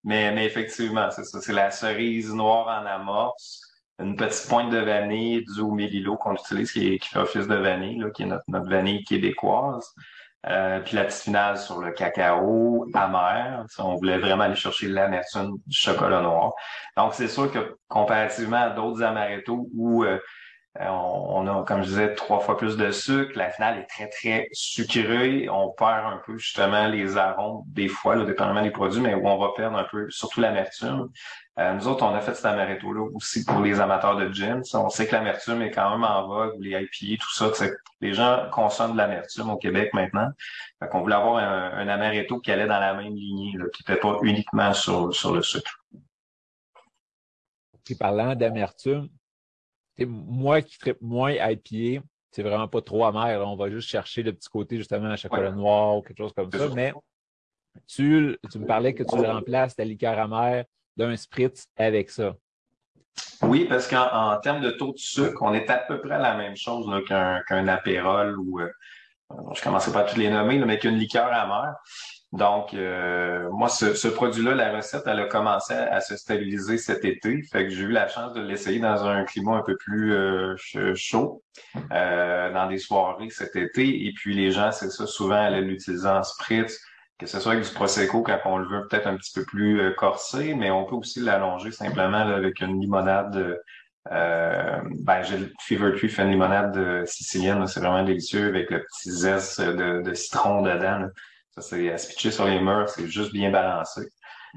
Mais, 0.02 0.32
mais 0.32 0.46
effectivement, 0.46 1.10
c'est 1.10 1.24
ça. 1.24 1.40
C'est 1.40 1.52
la 1.52 1.70
cerise 1.70 2.32
noire 2.32 2.68
en 2.68 2.86
amorce, 2.86 3.60
une 3.98 4.16
petite 4.16 4.48
pointe 4.48 4.70
de 4.70 4.78
vanille 4.78 5.44
du 5.44 5.62
mélilo 5.64 6.16
qu'on 6.16 6.34
utilise, 6.34 6.72
qui, 6.72 6.98
qui 6.98 7.08
fait 7.08 7.18
office 7.18 7.46
de 7.46 7.54
vanille, 7.54 7.98
là, 7.98 8.10
qui 8.10 8.22
est 8.22 8.26
notre, 8.26 8.44
notre 8.48 8.68
vanille 8.68 9.04
québécoise. 9.04 9.94
Euh, 10.46 10.80
puis 10.80 10.96
la 10.96 11.04
petite 11.04 11.22
finale 11.22 11.56
sur 11.58 11.80
le 11.80 11.90
cacao 11.92 12.86
amer. 12.92 13.64
On 13.78 13.94
voulait 13.94 14.18
vraiment 14.18 14.44
aller 14.44 14.54
chercher 14.54 14.88
l'amertume 14.88 15.56
du 15.66 15.76
chocolat 15.76 16.20
noir. 16.20 16.52
Donc, 16.98 17.14
c'est 17.14 17.28
sûr 17.28 17.50
que 17.50 17.78
comparativement 17.88 18.64
à 18.64 18.70
d'autres 18.70 19.02
amaretto 19.02 19.68
où 19.74 20.04
euh, 20.04 20.18
on, 20.80 21.46
a, 21.46 21.64
comme 21.64 21.82
je 21.82 21.88
disais, 21.88 22.14
trois 22.14 22.40
fois 22.40 22.56
plus 22.56 22.76
de 22.76 22.90
sucre. 22.90 23.32
La 23.36 23.50
finale 23.50 23.78
est 23.78 23.86
très, 23.86 24.08
très 24.08 24.48
sucrée. 24.52 25.48
On 25.48 25.70
perd 25.70 26.06
un 26.06 26.20
peu 26.26 26.36
justement 26.36 26.88
les 26.88 27.16
arômes 27.16 27.62
des 27.66 27.86
fois, 27.86 28.16
là, 28.16 28.24
dépendamment 28.24 28.62
des 28.62 28.72
produits, 28.72 29.00
mais 29.00 29.14
où 29.14 29.26
on 29.26 29.38
va 29.38 29.50
perdre 29.56 29.78
un 29.78 29.84
peu, 29.84 30.10
surtout 30.10 30.40
l'amertume. 30.40 31.10
Euh, 31.60 31.72
nous 31.74 31.86
autres, 31.86 32.04
on 32.04 32.12
a 32.12 32.20
fait 32.20 32.34
cet 32.34 32.46
amaretto-là 32.46 33.08
aussi 33.14 33.44
pour 33.44 33.60
les 33.60 33.78
amateurs 33.78 34.16
de 34.16 34.32
gin. 34.32 34.62
On 34.74 34.88
sait 34.88 35.06
que 35.06 35.12
l'amertume 35.12 35.62
est 35.62 35.70
quand 35.70 35.90
même 35.90 36.02
en 36.02 36.26
vogue, 36.26 36.56
les 36.58 36.70
IPA, 36.70 37.22
tout 37.22 37.32
ça. 37.32 37.50
Les 38.00 38.12
gens 38.12 38.48
consomment 38.50 38.94
de 38.94 38.98
l'amertume 38.98 39.50
au 39.50 39.56
Québec 39.56 39.94
maintenant. 39.94 40.28
Fait 40.80 40.88
qu'on 40.88 41.02
voulait 41.02 41.14
avoir 41.14 41.36
un, 41.36 41.86
amaretto 41.86 42.40
qui 42.40 42.50
allait 42.50 42.66
dans 42.66 42.80
la 42.80 42.94
même 42.94 43.14
lignée, 43.14 43.56
là, 43.56 43.66
qui 43.72 43.84
n'était 43.86 44.00
pas 44.00 44.18
uniquement 44.22 44.72
sur, 44.72 45.14
sur 45.14 45.32
le 45.32 45.42
sucre. 45.42 45.78
Puis 47.84 47.94
parlant 47.94 48.34
d'amertume, 48.34 49.08
moi 50.00 50.62
qui 50.62 50.78
tripe 50.78 51.00
moins 51.00 51.32
IPA, 51.32 52.04
c'est 52.30 52.42
vraiment 52.42 52.68
pas 52.68 52.82
trop 52.82 53.04
amer. 53.04 53.40
On 53.46 53.56
va 53.56 53.70
juste 53.70 53.88
chercher 53.88 54.22
le 54.22 54.32
petit 54.32 54.48
côté 54.48 54.76
justement 54.76 55.10
à 55.10 55.16
chocolat 55.16 55.52
noir 55.52 55.96
ou 55.96 56.02
quelque 56.02 56.18
chose 56.18 56.32
comme 56.32 56.50
ça. 56.50 56.68
Mais 56.74 56.92
tu, 57.86 58.36
tu 58.50 58.58
me 58.58 58.66
parlais 58.66 58.94
que 58.94 59.04
tu 59.04 59.14
remplaces 59.14 59.76
ta 59.76 59.84
liqueur 59.84 60.18
amère 60.18 60.64
d'un 60.96 61.16
spritz 61.16 61.66
avec 61.76 62.10
ça. 62.10 62.34
Oui, 63.42 63.66
parce 63.66 63.86
qu'en 63.86 64.38
termes 64.40 64.60
de 64.60 64.70
taux 64.70 64.92
de 64.92 64.98
sucre, 64.98 65.40
on 65.42 65.54
est 65.54 65.70
à 65.70 65.78
peu 65.78 66.00
près 66.00 66.18
la 66.18 66.36
même 66.36 66.56
chose 66.56 66.86
qu'un 67.06 67.42
qu'un 67.42 67.68
apérole 67.68 68.38
ou 68.38 68.60
euh, 68.60 68.68
je 69.54 69.62
commençais 69.62 69.92
pas 69.92 70.00
à 70.00 70.04
tous 70.04 70.18
les 70.18 70.30
nommer, 70.30 70.58
mais 70.58 70.78
qu'une 70.78 70.96
liqueur 70.96 71.32
amère. 71.32 71.74
Donc, 72.34 72.74
euh, 72.74 73.48
moi, 73.52 73.68
ce, 73.68 74.08
produit-là, 74.08 74.56
la 74.56 74.76
recette, 74.76 75.04
elle 75.06 75.20
a 75.20 75.26
commencé 75.26 75.72
à, 75.72 76.00
se 76.00 76.16
stabiliser 76.16 76.78
cet 76.78 77.04
été. 77.04 77.42
Fait 77.44 77.62
que 77.62 77.70
j'ai 77.70 77.84
eu 77.84 77.92
la 77.92 78.08
chance 78.08 78.32
de 78.32 78.40
l'essayer 78.40 78.80
dans 78.80 79.04
un 79.04 79.22
climat 79.22 79.58
un 79.58 79.62
peu 79.62 79.76
plus 79.76 80.12
euh, 80.12 80.56
chaud, 80.96 81.44
euh, 81.92 82.52
dans 82.52 82.66
des 82.66 82.78
soirées 82.78 83.30
cet 83.30 83.54
été. 83.54 84.06
Et 84.06 84.12
puis, 84.16 84.34
les 84.34 84.50
gens, 84.50 84.72
c'est 84.72 84.90
ça, 84.90 85.06
souvent, 85.06 85.36
allaient 85.36 85.60
l'utiliser 85.60 86.08
en 86.08 86.24
spritz, 86.24 86.80
que 87.20 87.26
ce 87.26 87.38
soit 87.38 87.52
avec 87.52 87.64
du 87.64 87.70
Prosecco 87.72 88.22
quand 88.22 88.40
on 88.46 88.58
le 88.58 88.66
veut 88.66 88.88
peut-être 88.88 89.06
un 89.06 89.16
petit 89.16 89.32
peu 89.32 89.44
plus 89.44 89.94
corsé, 89.94 90.54
mais 90.54 90.72
on 90.72 90.86
peut 90.86 90.96
aussi 90.96 91.20
l'allonger 91.20 91.70
simplement 91.70 92.18
avec 92.18 92.60
une 92.60 92.80
limonade 92.80 93.60
euh, 94.12 94.80
ben, 95.00 95.22
j'ai 95.22 95.38
le 95.38 95.50
Fever 95.60 95.92
Tree 95.96 96.10
fait 96.10 96.24
une 96.24 96.30
limonade 96.30 97.06
sicilienne, 97.06 97.66
c'est 97.66 97.80
vraiment 97.80 98.02
délicieux 98.02 98.48
avec 98.48 98.70
le 98.70 98.80
petit 98.80 99.10
zeste 99.10 99.62
de, 99.62 100.02
de 100.02 100.14
citron 100.14 100.60
dedans. 100.60 101.08
Ça, 101.54 101.62
c'est 101.62 101.92
à 101.92 101.98
se 101.98 102.08
pitcher 102.08 102.32
sur 102.32 102.46
les 102.46 102.60
murs, 102.60 102.88
c'est 102.88 103.06
juste 103.06 103.32
bien 103.32 103.50
balancé. 103.50 104.00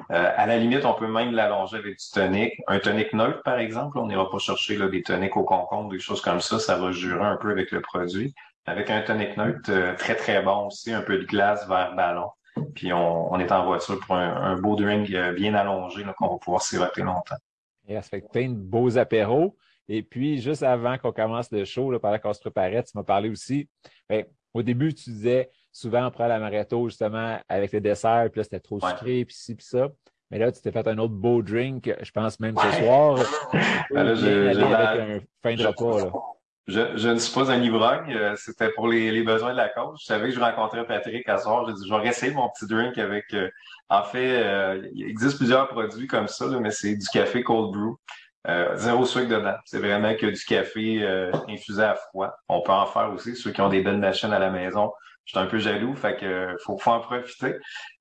à 0.09 0.47
la 0.47 0.57
limite, 0.57 0.83
on 0.83 0.93
peut 0.93 1.07
même 1.07 1.31
l'allonger 1.31 1.77
avec 1.77 1.97
du 1.99 2.05
tonic. 2.11 2.53
Un 2.67 2.79
tonic 2.79 3.13
neutre, 3.13 3.43
par 3.43 3.59
exemple, 3.59 3.99
on 3.99 4.07
n'ira 4.07 4.29
pas 4.31 4.39
chercher 4.39 4.77
là, 4.77 4.87
des 4.87 5.03
toniques 5.03 5.37
au 5.37 5.43
concombre, 5.43 5.91
des 5.91 5.99
choses 5.99 6.21
comme 6.21 6.41
ça, 6.41 6.57
ça 6.57 6.75
va 6.77 6.91
jurer 6.91 7.23
un 7.23 7.37
peu 7.37 7.51
avec 7.51 7.71
le 7.71 7.81
produit. 7.81 8.33
Avec 8.65 8.89
un 8.89 9.01
tonic 9.01 9.37
neutre, 9.37 9.95
très 9.97 10.15
très 10.15 10.41
bon 10.41 10.67
aussi, 10.67 10.91
un 10.91 11.01
peu 11.01 11.19
de 11.19 11.25
glace 11.25 11.67
vers 11.67 11.95
ballon. 11.95 12.31
Puis 12.73 12.91
on, 12.91 13.39
est 13.39 13.51
en 13.51 13.65
voiture 13.65 13.99
pour 13.99 14.15
un, 14.15 14.57
beau 14.57 14.75
drink 14.75 15.07
bien 15.35 15.53
allongé 15.53 16.03
qu'on 16.17 16.29
va 16.29 16.37
pouvoir 16.37 16.63
siroter 16.63 17.03
longtemps. 17.03 17.37
Et 17.87 17.99
plein 18.31 18.49
de 18.49 18.55
beaux 18.55 18.97
apéros. 18.97 19.55
Et 19.87 20.03
puis, 20.03 20.41
juste 20.41 20.63
avant 20.63 20.97
qu'on 20.97 21.13
commence 21.13 21.49
le 21.51 21.63
show, 21.63 21.91
là, 21.91 21.99
pendant 21.99 22.19
qu'on 22.19 22.33
se 22.33 22.41
préparait, 22.41 22.83
tu 22.83 22.91
m'as 22.95 23.03
parlé 23.03 23.29
aussi. 23.29 23.69
Ben, 24.09 24.25
au 24.53 24.61
début, 24.61 24.93
tu 24.93 25.11
disais 25.11 25.49
souvent 25.77 26.07
on 26.07 26.12
prend 26.12 26.27
l'amaretto 26.27 26.89
justement 26.89 27.39
avec 27.48 27.72
le 27.72 27.81
dessert, 27.81 28.27
puis 28.31 28.39
là, 28.39 28.43
c'était 28.43 28.60
trop 28.60 28.79
sucré, 28.79 29.25
puis 29.25 29.36
ci, 29.36 29.55
puis 29.55 29.65
ça. 29.65 29.89
Mais 30.31 30.39
là, 30.39 30.51
tu 30.51 30.62
t'es 30.62 30.72
fait 30.72 30.88
un 30.88 30.98
autre 30.98 31.13
beau 31.13 31.41
drink, 31.41 31.93
je 32.01 32.12
pense 32.12 32.39
même 32.39 32.55
ce 32.57 32.84
soir. 32.84 33.19
Ben 33.91 34.05
avec 34.05 35.00
un 35.00 35.19
fin 35.41 35.55
de 35.55 35.65
repas. 35.65 36.05
Là. 36.05 36.12
Je, 36.67 37.07
ne 37.07 37.17
suis 37.17 37.34
pas 37.34 37.50
un 37.50 37.62
ivrogne, 37.62 38.13
euh, 38.13 38.36
c'était 38.36 38.69
pour 38.72 38.89
les, 38.89 39.24
besoins 39.24 39.53
de 39.53 39.57
la 39.57 39.69
cause. 39.69 40.00
Je 40.01 40.05
savais 40.05 40.27
que 40.27 40.36
je 40.36 40.39
rencontrais 40.41 40.86
Patrick 40.86 41.29
à 41.29 41.38
soir. 41.38 41.65
J'ai 41.65 41.74
dit, 41.74 41.88
je 41.88 41.93
vais 41.93 42.07
essayer 42.07 42.34
mon 42.34 42.50
petit 42.50 42.67
drink 42.67 42.98
avec. 42.98 43.34
Euh, 43.34 43.50
en 43.88 44.03
fait, 44.03 44.43
euh, 44.43 44.86
il 44.93 45.10
existe 45.10 45.38
plusieurs 45.38 45.69
produits 45.69 46.07
comme 46.07 46.27
ça, 46.27 46.46
mais 46.60 46.72
c'est 46.72 46.96
du 46.96 47.07
café 47.07 47.41
cold 47.41 47.72
brew. 47.72 47.98
zéro 48.75 49.05
sucre 49.05 49.29
dedans. 49.29 49.55
C'est 49.63 49.79
vraiment 49.79 50.13
que 50.15 50.25
du 50.25 50.43
café 50.43 51.07
infusé 51.48 51.84
à 51.84 51.96
froid. 51.96 52.36
On 52.50 52.62
peut 52.62 52.74
en 52.74 52.86
faire 52.86 53.13
aussi, 53.13 53.38
ceux 53.38 53.51
qui 53.51 53.62
ont 53.62 53.69
des 53.69 53.81
belles 53.81 54.00
machines 54.00 54.34
à 54.34 54.39
la 54.39 54.50
maison. 54.50 54.91
Je 55.27 55.38
suis 55.38 55.39
un 55.39 55.46
peu 55.46 55.60
jaloux, 55.60 55.93
fait 55.93 56.15
que 56.15 56.55
faut, 56.65 56.77
faut 56.77 56.91
en 56.91 57.00
profiter. 57.01 57.55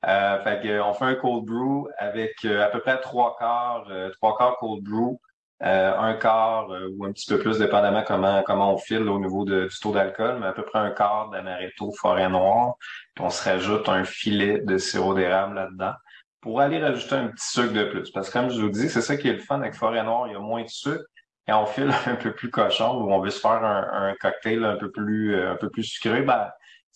fait 0.04 0.62
que 0.62 0.80
on 0.80 0.95
fait 0.95 1.04
un 1.04 1.14
cold 1.16 1.45
brew 1.45 1.88
avec 1.99 2.45
à 2.45 2.68
peu 2.68 2.80
près 2.80 2.99
trois 3.00 3.37
quarts, 3.38 3.87
trois 4.21 4.37
quarts 4.38 4.56
cold 4.59 4.83
brew, 4.83 5.18
euh, 5.62 5.97
un 5.99 6.12
quart 6.14 6.71
euh, 6.71 6.90
ou 6.95 7.06
un 7.06 7.12
petit 7.12 7.26
peu 7.26 7.38
plus, 7.38 7.59
dépendamment 7.59 8.02
comment 8.06 8.42
comment 8.42 8.75
on 8.75 8.76
file 8.76 9.09
au 9.09 9.18
niveau 9.18 9.47
du 9.47 9.68
taux 9.80 9.92
d'alcool, 9.92 10.37
mais 10.38 10.47
à 10.49 10.52
peu 10.52 10.62
près 10.62 10.78
un 10.80 10.90
quart 10.90 11.30
d'amaretto 11.30 11.92
forêt 11.92 12.28
noire. 12.28 12.75
Puis 13.14 13.25
on 13.25 13.30
se 13.30 13.42
rajoute 13.49 13.88
un 13.88 14.04
filet 14.04 14.61
de 14.61 14.76
sirop 14.76 15.14
d'érable 15.14 15.54
là-dedans 15.54 15.95
pour 16.42 16.61
aller 16.61 16.78
rajouter 16.78 17.14
un 17.14 17.28
petit 17.28 17.49
sucre 17.49 17.73
de 17.73 17.85
plus. 17.85 18.11
Parce 18.11 18.28
que 18.28 18.38
comme 18.38 18.50
je 18.50 18.61
vous 18.61 18.68
dis, 18.68 18.90
c'est 18.90 19.00
ça 19.00 19.16
qui 19.16 19.28
est 19.28 19.33
le 19.33 19.38
fun 19.38 19.61
avec 19.61 19.75
forêt 19.75 20.02
noire, 20.04 20.26
il 20.28 20.35
y 20.35 20.37
a 20.37 20.40
moins 20.40 20.62
de 20.62 20.68
sucre. 20.68 21.04
Et 21.49 21.52
on 21.54 21.64
file 21.64 21.90
un 22.06 22.16
peu 22.16 22.35
plus 22.35 22.50
cochon 22.50 23.00
ou 23.00 23.11
on 23.11 23.21
veut 23.21 23.30
se 23.30 23.40
faire 23.40 23.64
un, 23.64 24.14
cocktail 24.21 24.62
un 24.62 24.76
peu 24.76 24.90
plus 24.90 25.37
euh, 25.37 25.52
un 25.52 25.56
peu 25.56 25.71
plus 25.71 25.85
sucré, 25.85 26.21
ben, 26.21 26.50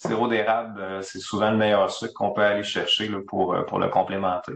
sirop 0.09 0.28
d'érable, 0.28 1.02
c'est 1.02 1.21
souvent 1.21 1.50
le 1.50 1.57
meilleur 1.57 1.90
sucre 1.90 2.14
qu'on 2.14 2.33
peut 2.33 2.42
aller 2.42 2.62
chercher 2.62 3.09
là, 3.09 3.19
pour, 3.26 3.57
pour 3.66 3.78
le 3.78 3.88
complémenter 3.88 4.54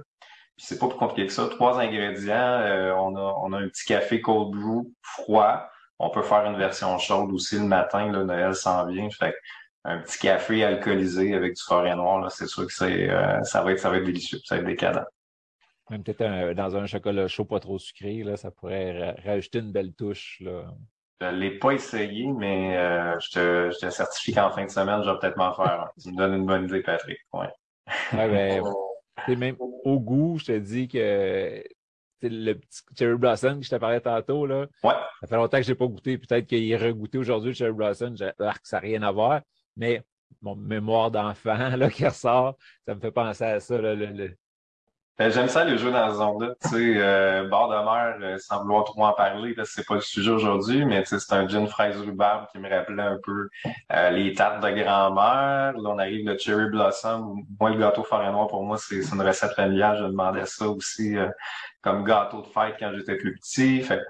c'est 0.57 0.79
pas 0.79 0.89
plus 0.89 0.99
compliqué 0.99 1.27
que 1.27 1.33
ça. 1.33 1.49
Trois 1.49 1.81
ingrédients. 1.81 2.35
Euh, 2.35 2.93
on, 2.95 3.17
a, 3.17 3.35
on 3.43 3.53
a 3.53 3.59
un 3.59 3.69
petit 3.69 3.85
café 3.85 4.21
cold 4.21 4.55
brew 4.55 4.91
froid. 5.03 5.69
On 5.99 6.11
peut 6.11 6.23
faire 6.23 6.45
une 6.47 6.57
version 6.57 6.97
chaude 6.99 7.33
aussi 7.33 7.57
le 7.57 7.65
matin. 7.65 8.11
Là, 8.11 8.25
Noël 8.25 8.55
s'en 8.55 8.87
vient. 8.87 9.09
Fait 9.11 9.35
un 9.85 9.99
petit 9.99 10.19
café 10.19 10.65
alcoolisé 10.65 11.35
avec 11.35 11.57
du 11.57 11.63
forêt 11.63 11.95
noir, 11.95 12.31
c'est 12.33 12.47
sûr 12.47 12.67
que 12.67 12.85
euh, 12.85 13.43
ça, 13.43 13.63
va 13.63 13.73
être, 13.73 13.79
ça 13.79 13.91
va 13.91 13.99
être 13.99 14.05
délicieux. 14.05 14.39
Ça 14.45 14.55
va 14.55 14.61
être 14.63 14.67
décadent. 14.67 15.05
Même 15.91 16.03
peut-être 16.03 16.55
dans 16.55 16.77
un 16.77 16.87
chocolat 16.87 17.29
chaud 17.29 17.45
pas 17.45 17.61
trop 17.61 17.79
sucré, 17.79 18.23
là, 18.23 18.39
ça 18.39 18.51
pourrait 18.51 19.15
rajouter 19.23 19.59
une 19.59 19.73
belle 19.73 19.93
touche. 19.93 20.39
Là. 20.41 20.65
Je 21.31 21.37
l'ai 21.37 21.59
pas 21.59 21.73
essayé, 21.73 22.27
mais 22.33 22.77
euh, 22.77 23.19
je, 23.21 23.31
te, 23.31 23.71
je 23.73 23.87
te 23.87 23.91
certifie 23.91 24.33
qu'en 24.33 24.51
fin 24.51 24.65
de 24.65 24.71
semaine, 24.71 25.03
je 25.03 25.11
vais 25.11 25.19
peut-être 25.19 25.37
m'en 25.37 25.55
faire 25.55 25.81
un. 25.81 25.91
Tu 26.01 26.11
me 26.11 26.17
donnes 26.17 26.35
une 26.35 26.47
bonne 26.47 26.65
idée, 26.65 26.83
Patrick. 26.83 27.19
Ouais. 27.33 27.49
ouais 28.13 28.61
ben, 29.27 29.39
même 29.39 29.57
au 29.59 30.01
goût, 30.01 30.39
je 30.39 30.47
te 30.47 30.59
dis 30.59 30.89
que 30.89 31.63
le 32.23 32.55
petit 32.55 32.83
Cherry 32.99 33.17
Blossom 33.17 33.61
que 33.61 33.67
je 33.67 33.71
te 33.71 33.77
parlais 33.77 34.01
tantôt, 34.01 34.47
là, 34.47 34.67
ouais. 34.83 34.95
ça 35.21 35.27
fait 35.27 35.37
longtemps 35.37 35.59
que 35.59 35.63
je 35.63 35.71
n'ai 35.71 35.75
pas 35.75 35.87
goûté. 35.87 36.19
Peut-être 36.19 36.47
qu'il 36.47 36.71
est 36.71 36.77
regoûté 36.77 37.19
aujourd'hui, 37.19 37.51
le 37.51 37.55
Cherry 37.55 37.73
Blossom, 37.73 38.15
que 38.17 38.25
ça 38.63 38.77
n'a 38.77 38.79
rien 38.81 39.03
à 39.03 39.13
voir. 39.13 39.41
Mais 39.77 40.03
mon 40.43 40.57
mémoire 40.57 41.11
d'enfant 41.11 41.57
qui 41.93 42.07
ressort, 42.07 42.57
ça 42.87 42.95
me 42.95 43.01
fait 43.01 43.13
penser 43.13 43.45
à 43.45 43.61
ça. 43.61 43.79
le, 43.79 44.37
j'aime 45.19 45.49
ça 45.49 45.65
les 45.65 45.79
jeux 45.79 45.93
dans 45.93 46.11
ce 46.11 46.17
zone-là. 46.17 46.55
Tu 46.63 46.69
sais, 46.69 46.95
euh, 46.97 47.49
bord 47.49 47.69
de 47.69 47.75
mer, 47.77 48.17
euh, 48.21 48.39
sans 48.39 48.63
vouloir 48.63 48.85
trop 48.85 49.05
en 49.05 49.13
parler, 49.13 49.55
parce 49.55 49.71
c'est 49.71 49.87
pas 49.87 49.95
le 49.95 50.01
sujet 50.01 50.31
aujourd'hui, 50.31 50.85
mais 50.85 51.05
c'est 51.05 51.33
un 51.33 51.47
gin 51.49 51.67
fraise 51.67 52.01
rhubarbe 52.01 52.47
qui 52.51 52.59
me 52.59 52.69
rappelait 52.69 53.03
un 53.03 53.19
peu 53.23 53.49
euh, 53.93 54.11
les 54.11 54.35
tartes 54.35 54.63
de 54.63 54.71
grand-mère. 54.71 55.75
Là, 55.75 55.91
on 55.91 55.99
arrive 55.99 56.27
le 56.27 56.37
cherry 56.39 56.69
blossom. 56.69 57.45
Moi, 57.61 57.71
le 57.71 57.79
gâteau 57.79 58.03
forêt 58.03 58.31
noir, 58.33 58.49
pour 58.49 58.65
moi, 58.65 58.77
c'est 58.79 59.01
une 59.01 59.23
recette 59.23 59.53
familiale. 59.53 59.99
Je 59.99 60.05
demandais 60.05 60.47
ça 60.47 60.69
aussi 60.69 61.17
euh, 61.17 61.29
comme 61.81 62.03
gâteau 62.05 62.43
de 62.43 62.47
fête 62.49 62.77
quand 62.79 62.93
j'étais 62.95 63.17
plus 63.17 63.35
petit. 63.37 63.83
Fait 63.83 64.01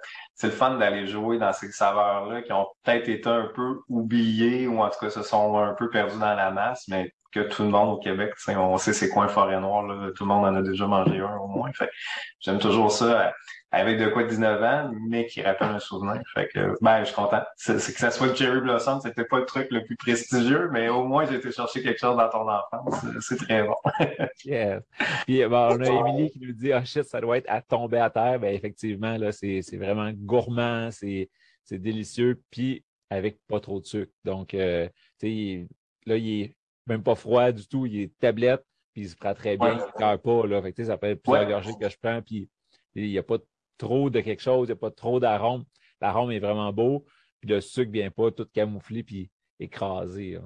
c'est 0.44 0.50
le 0.50 0.56
fun 0.56 0.76
d'aller 0.76 1.06
jouer 1.06 1.38
dans 1.38 1.54
ces 1.54 1.72
saveurs-là 1.72 2.42
qui 2.42 2.52
ont 2.52 2.66
peut-être 2.82 3.08
été 3.08 3.30
un 3.30 3.50
peu 3.54 3.80
oubliées 3.88 4.66
ou 4.66 4.82
en 4.82 4.90
tout 4.90 4.98
cas 5.00 5.08
se 5.08 5.22
sont 5.22 5.56
un 5.56 5.72
peu 5.72 5.88
perdues 5.88 6.18
dans 6.18 6.34
la 6.34 6.50
masse, 6.50 6.86
mais 6.88 7.14
que 7.32 7.40
tout 7.40 7.62
le 7.62 7.70
monde 7.70 7.94
au 7.94 7.98
Québec, 7.98 8.34
on 8.48 8.76
sait 8.76 8.92
c'est 8.92 9.08
quoi 9.08 9.24
un 9.24 9.28
forêt 9.28 9.58
noire, 9.58 9.82
là, 9.84 10.10
tout 10.14 10.24
le 10.24 10.28
monde 10.28 10.44
en 10.44 10.54
a 10.54 10.60
déjà 10.60 10.86
mangé 10.86 11.18
un 11.18 11.36
au 11.38 11.46
moins. 11.46 11.70
J'aime 12.40 12.58
toujours 12.58 12.92
ça 12.92 13.32
avec 13.74 13.98
de 13.98 14.08
quoi 14.08 14.24
19 14.24 14.62
ans, 14.62 14.92
mais 15.08 15.26
qui 15.26 15.42
rappelle 15.42 15.68
un 15.68 15.78
souvenir. 15.78 16.22
Fait 16.32 16.48
que 16.48 16.74
ben, 16.80 17.00
je 17.00 17.06
suis 17.06 17.14
content. 17.14 17.42
C'est, 17.56 17.74
que 17.74 17.98
ça 17.98 18.10
soit 18.10 18.28
le 18.28 18.34
Cherry 18.34 18.60
Blossom, 18.60 19.00
c'était 19.00 19.24
pas 19.24 19.40
le 19.40 19.46
truc 19.46 19.68
le 19.70 19.84
plus 19.84 19.96
prestigieux, 19.96 20.68
mais 20.72 20.88
au 20.88 21.04
moins 21.04 21.26
j'ai 21.26 21.36
été 21.36 21.50
chercher 21.50 21.82
quelque 21.82 21.98
chose 21.98 22.16
dans 22.16 22.28
ton 22.28 22.48
enfance. 22.48 23.04
C'est, 23.20 23.36
très 23.36 23.64
bon. 23.64 23.76
yes. 24.44 24.82
Puis 25.26 25.44
bon, 25.46 25.68
on 25.72 25.80
a 25.80 25.86
Émilie 25.86 26.30
qui 26.30 26.40
nous 26.40 26.52
dit 26.52 26.72
Ah 26.72 26.80
oh, 26.82 26.86
shit, 26.86 27.04
ça 27.04 27.20
doit 27.20 27.38
être 27.38 27.50
à 27.50 27.60
tomber 27.60 27.98
à 27.98 28.10
terre. 28.10 28.38
Ben 28.38 28.54
effectivement, 28.54 29.16
là, 29.16 29.32
c'est, 29.32 29.60
vraiment 29.76 30.10
gourmand, 30.12 30.90
c'est, 30.90 31.28
c'est 31.64 31.78
délicieux, 31.78 32.40
puis 32.50 32.84
avec 33.10 33.38
pas 33.48 33.60
trop 33.60 33.80
de 33.80 33.86
sucre. 33.86 34.12
Donc, 34.24 34.54
euh, 34.54 34.88
tu 35.18 35.28
sais, 35.28 35.66
là, 36.06 36.16
il 36.16 36.42
est 36.42 36.56
même 36.86 37.02
pas 37.02 37.14
froid 37.14 37.52
du 37.52 37.66
tout. 37.66 37.86
Il 37.86 38.00
est 38.00 38.18
tablette, 38.18 38.64
puis 38.92 39.02
il 39.02 39.08
se 39.08 39.16
prend 39.16 39.34
très 39.34 39.56
bien. 39.56 39.78
Il 39.98 40.04
ne 40.04 40.16
pas. 40.16 40.46
Là. 40.46 40.62
Fait 40.62 40.84
ça 40.84 40.96
peut 40.96 41.08
être 41.08 41.22
plusieurs 41.22 41.48
gorgées 41.48 41.72
que 41.80 41.88
je 41.88 41.96
prends, 42.00 42.22
puis 42.22 42.48
il 42.94 43.08
n'y 43.08 43.18
a 43.18 43.22
pas 43.22 43.38
trop 43.78 44.10
de 44.10 44.20
quelque 44.20 44.42
chose, 44.42 44.68
il 44.68 44.72
n'y 44.72 44.78
a 44.78 44.80
pas 44.80 44.90
trop 44.90 45.20
d'arôme. 45.20 45.64
L'arôme 46.00 46.30
est 46.32 46.38
vraiment 46.38 46.72
beau, 46.72 47.04
puis 47.40 47.50
le 47.50 47.60
sucre 47.60 47.88
ne 47.88 47.92
vient 47.92 48.10
pas 48.10 48.30
tout 48.30 48.46
camouflé 48.52 49.02
puis 49.02 49.30
écrasé. 49.60 50.38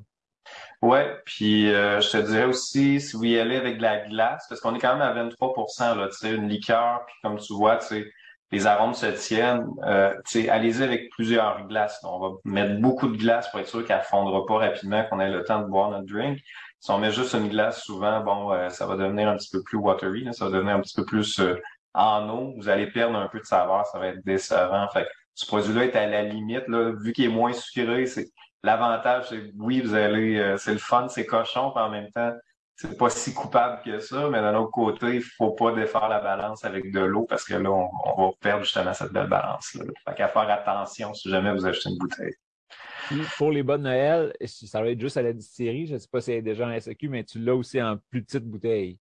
Oui, 0.81 1.01
puis 1.25 1.73
euh, 1.73 2.01
je 2.01 2.11
te 2.11 2.17
dirais 2.19 2.45
aussi, 2.45 3.01
si 3.01 3.17
vous 3.17 3.25
y 3.25 3.39
allez 3.39 3.57
avec 3.57 3.79
de 3.79 3.83
la 3.83 4.07
glace, 4.09 4.47
parce 4.49 4.61
qu'on 4.61 4.75
est 4.75 4.79
quand 4.79 4.93
même 4.93 5.03
à 5.03 5.13
23 5.13 5.55
là, 5.97 6.09
tu 6.09 6.17
sais, 6.17 6.35
une 6.35 6.49
liqueur, 6.49 7.05
puis 7.07 7.17
comme 7.23 7.39
tu 7.39 7.53
vois, 7.53 7.77
tu 7.77 7.87
sais, 7.87 8.11
les 8.51 8.67
arômes 8.67 8.95
se 8.95 9.07
tiennent. 9.07 9.67
Euh, 9.85 10.15
allez-y 10.49 10.83
avec 10.83 11.11
plusieurs 11.11 11.67
glaces. 11.67 12.01
On 12.03 12.19
va 12.19 12.37
mettre 12.45 12.81
beaucoup 12.81 13.09
de 13.09 13.17
glace 13.17 13.51
pour 13.51 13.61
être 13.61 13.69
sûr 13.69 13.85
qu'elle 13.85 13.99
ne 13.99 14.05
fondra 14.05 14.47
pas 14.47 14.59
rapidement, 14.59 15.05
qu'on 15.05 15.21
ait 15.21 15.31
le 15.31 15.45
temps 15.45 15.61
de 15.61 15.67
boire 15.67 15.91
notre 15.91 16.07
drink. 16.07 16.41
Si 16.81 16.91
on 16.91 16.99
met 16.99 17.11
juste 17.11 17.35
une 17.35 17.49
glace, 17.49 17.83
souvent, 17.83 18.21
bon, 18.21 18.53
euh, 18.53 18.69
ça 18.71 18.87
va 18.87 18.97
devenir 18.97 19.29
un 19.29 19.37
petit 19.37 19.51
peu 19.51 19.63
plus 19.63 19.77
watery, 19.77 20.33
ça 20.33 20.47
va 20.47 20.53
devenir 20.53 20.77
un 20.77 20.81
petit 20.81 20.95
peu 20.95 21.05
plus 21.05 21.41
euh, 21.41 21.61
en 21.99 22.29
eau. 22.31 22.55
Vous 22.57 22.69
allez 22.69 22.87
perdre 22.87 23.17
un 23.17 23.29
peu 23.29 23.41
de 23.41 23.45
saveur, 23.45 23.85
ça 23.87 23.99
va 23.99 24.09
être 24.09 24.25
décevant. 24.25 24.89
Fait 24.89 25.07
ce 25.35 25.47
produit-là 25.47 25.85
est 25.85 25.97
à 25.97 26.07
la 26.07 26.23
limite, 26.23 26.67
là, 26.69 26.93
vu 26.93 27.13
qu'il 27.13 27.27
est 27.27 27.29
moins 27.29 27.53
sucré, 27.53 28.07
c'est 28.07 28.29
l'avantage, 28.65 29.27
c'est 29.29 29.53
oui, 29.57 29.81
vous 29.81 29.95
allez, 29.95 30.39
euh, 30.39 30.57
c'est 30.57 30.73
le 30.73 30.79
fun, 30.79 31.09
c'est 31.09 31.27
cochon, 31.27 31.73
mais 31.75 31.83
en 31.83 31.91
même 31.91 32.11
temps, 32.11 32.33
c'est 32.75 32.97
pas 32.97 33.11
si 33.11 33.35
coupable 33.35 33.83
que 33.85 33.99
ça, 33.99 34.29
mais 34.31 34.41
d'un 34.41 34.57
autre 34.57 34.71
côté, 34.71 35.17
il 35.17 35.23
faut 35.23 35.51
pas 35.51 35.73
défaire 35.73 36.09
la 36.09 36.21
balance 36.21 36.65
avec 36.65 36.93
de 36.93 37.01
l'eau 37.01 37.25
parce 37.25 37.45
que 37.45 37.55
là, 37.55 37.71
on, 37.71 37.89
va 38.17 38.31
perdre 38.41 38.65
justement 38.65 38.95
cette 38.95 39.13
belle 39.13 39.29
balance-là. 39.29 39.85
Fait 40.09 40.15
qu'à 40.15 40.29
faire 40.29 40.49
attention 40.49 41.15
si 41.15 41.29
jamais 41.29 41.53
vous 41.53 41.67
achetez 41.67 41.91
une 41.91 41.99
bouteille. 41.99 42.35
pour 43.37 43.51
les 43.51 43.65
bonnes 43.65 43.83
Noël, 43.83 44.33
ça 44.45 44.81
va 44.81 44.91
être 44.91 45.01
juste 45.01 45.17
à 45.17 45.23
la 45.23 45.33
distillerie? 45.33 45.87
Je 45.87 45.95
ne 45.95 45.99
sais 45.99 46.09
pas 46.11 46.21
si 46.21 46.31
elle 46.31 46.39
est 46.39 46.43
déjà 46.43 46.69
en 46.69 46.81
SEQ, 46.81 47.09
mais 47.09 47.25
tu 47.25 47.41
l'as 47.41 47.55
aussi 47.55 47.83
en 47.83 47.97
plus 48.11 48.23
petite 48.23 48.45
bouteille. 48.45 48.99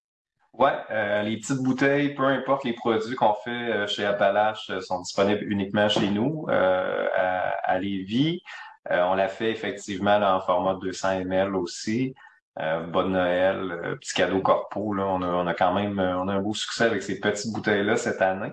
Oui, 0.58 0.70
euh, 0.90 1.22
les 1.22 1.36
petites 1.36 1.62
bouteilles, 1.62 2.14
peu 2.14 2.24
importe 2.24 2.64
les 2.64 2.72
produits 2.72 3.14
qu'on 3.14 3.34
fait 3.34 3.50
euh, 3.50 3.86
chez 3.86 4.06
Appalache, 4.06 4.70
euh, 4.70 4.80
sont 4.80 5.00
disponibles 5.00 5.44
uniquement 5.44 5.88
chez 5.88 6.08
nous, 6.08 6.46
à, 6.48 7.50
à 7.62 7.78
Lévis. 7.78 8.42
on 8.90 9.14
l'a 9.14 9.28
fait 9.28 9.50
effectivement 9.50 10.16
en 10.16 10.40
format 10.40 10.74
200 10.74 11.20
ml 11.20 11.56
aussi. 11.56 12.14
Euh, 12.58 12.80
Bonne 12.86 13.12
Noël, 13.12 13.70
euh, 13.70 13.96
petit 13.96 14.14
cadeau 14.14 14.40
corpo. 14.40 14.94
Là, 14.94 15.04
on, 15.06 15.20
a, 15.20 15.26
on 15.26 15.46
a 15.46 15.52
quand 15.54 15.74
même 15.74 15.98
euh, 15.98 16.18
on 16.18 16.28
a 16.28 16.34
un 16.34 16.40
beau 16.40 16.54
succès 16.54 16.84
avec 16.84 17.02
ces 17.02 17.20
petites 17.20 17.52
bouteilles-là 17.52 17.96
cette 17.96 18.22
année. 18.22 18.52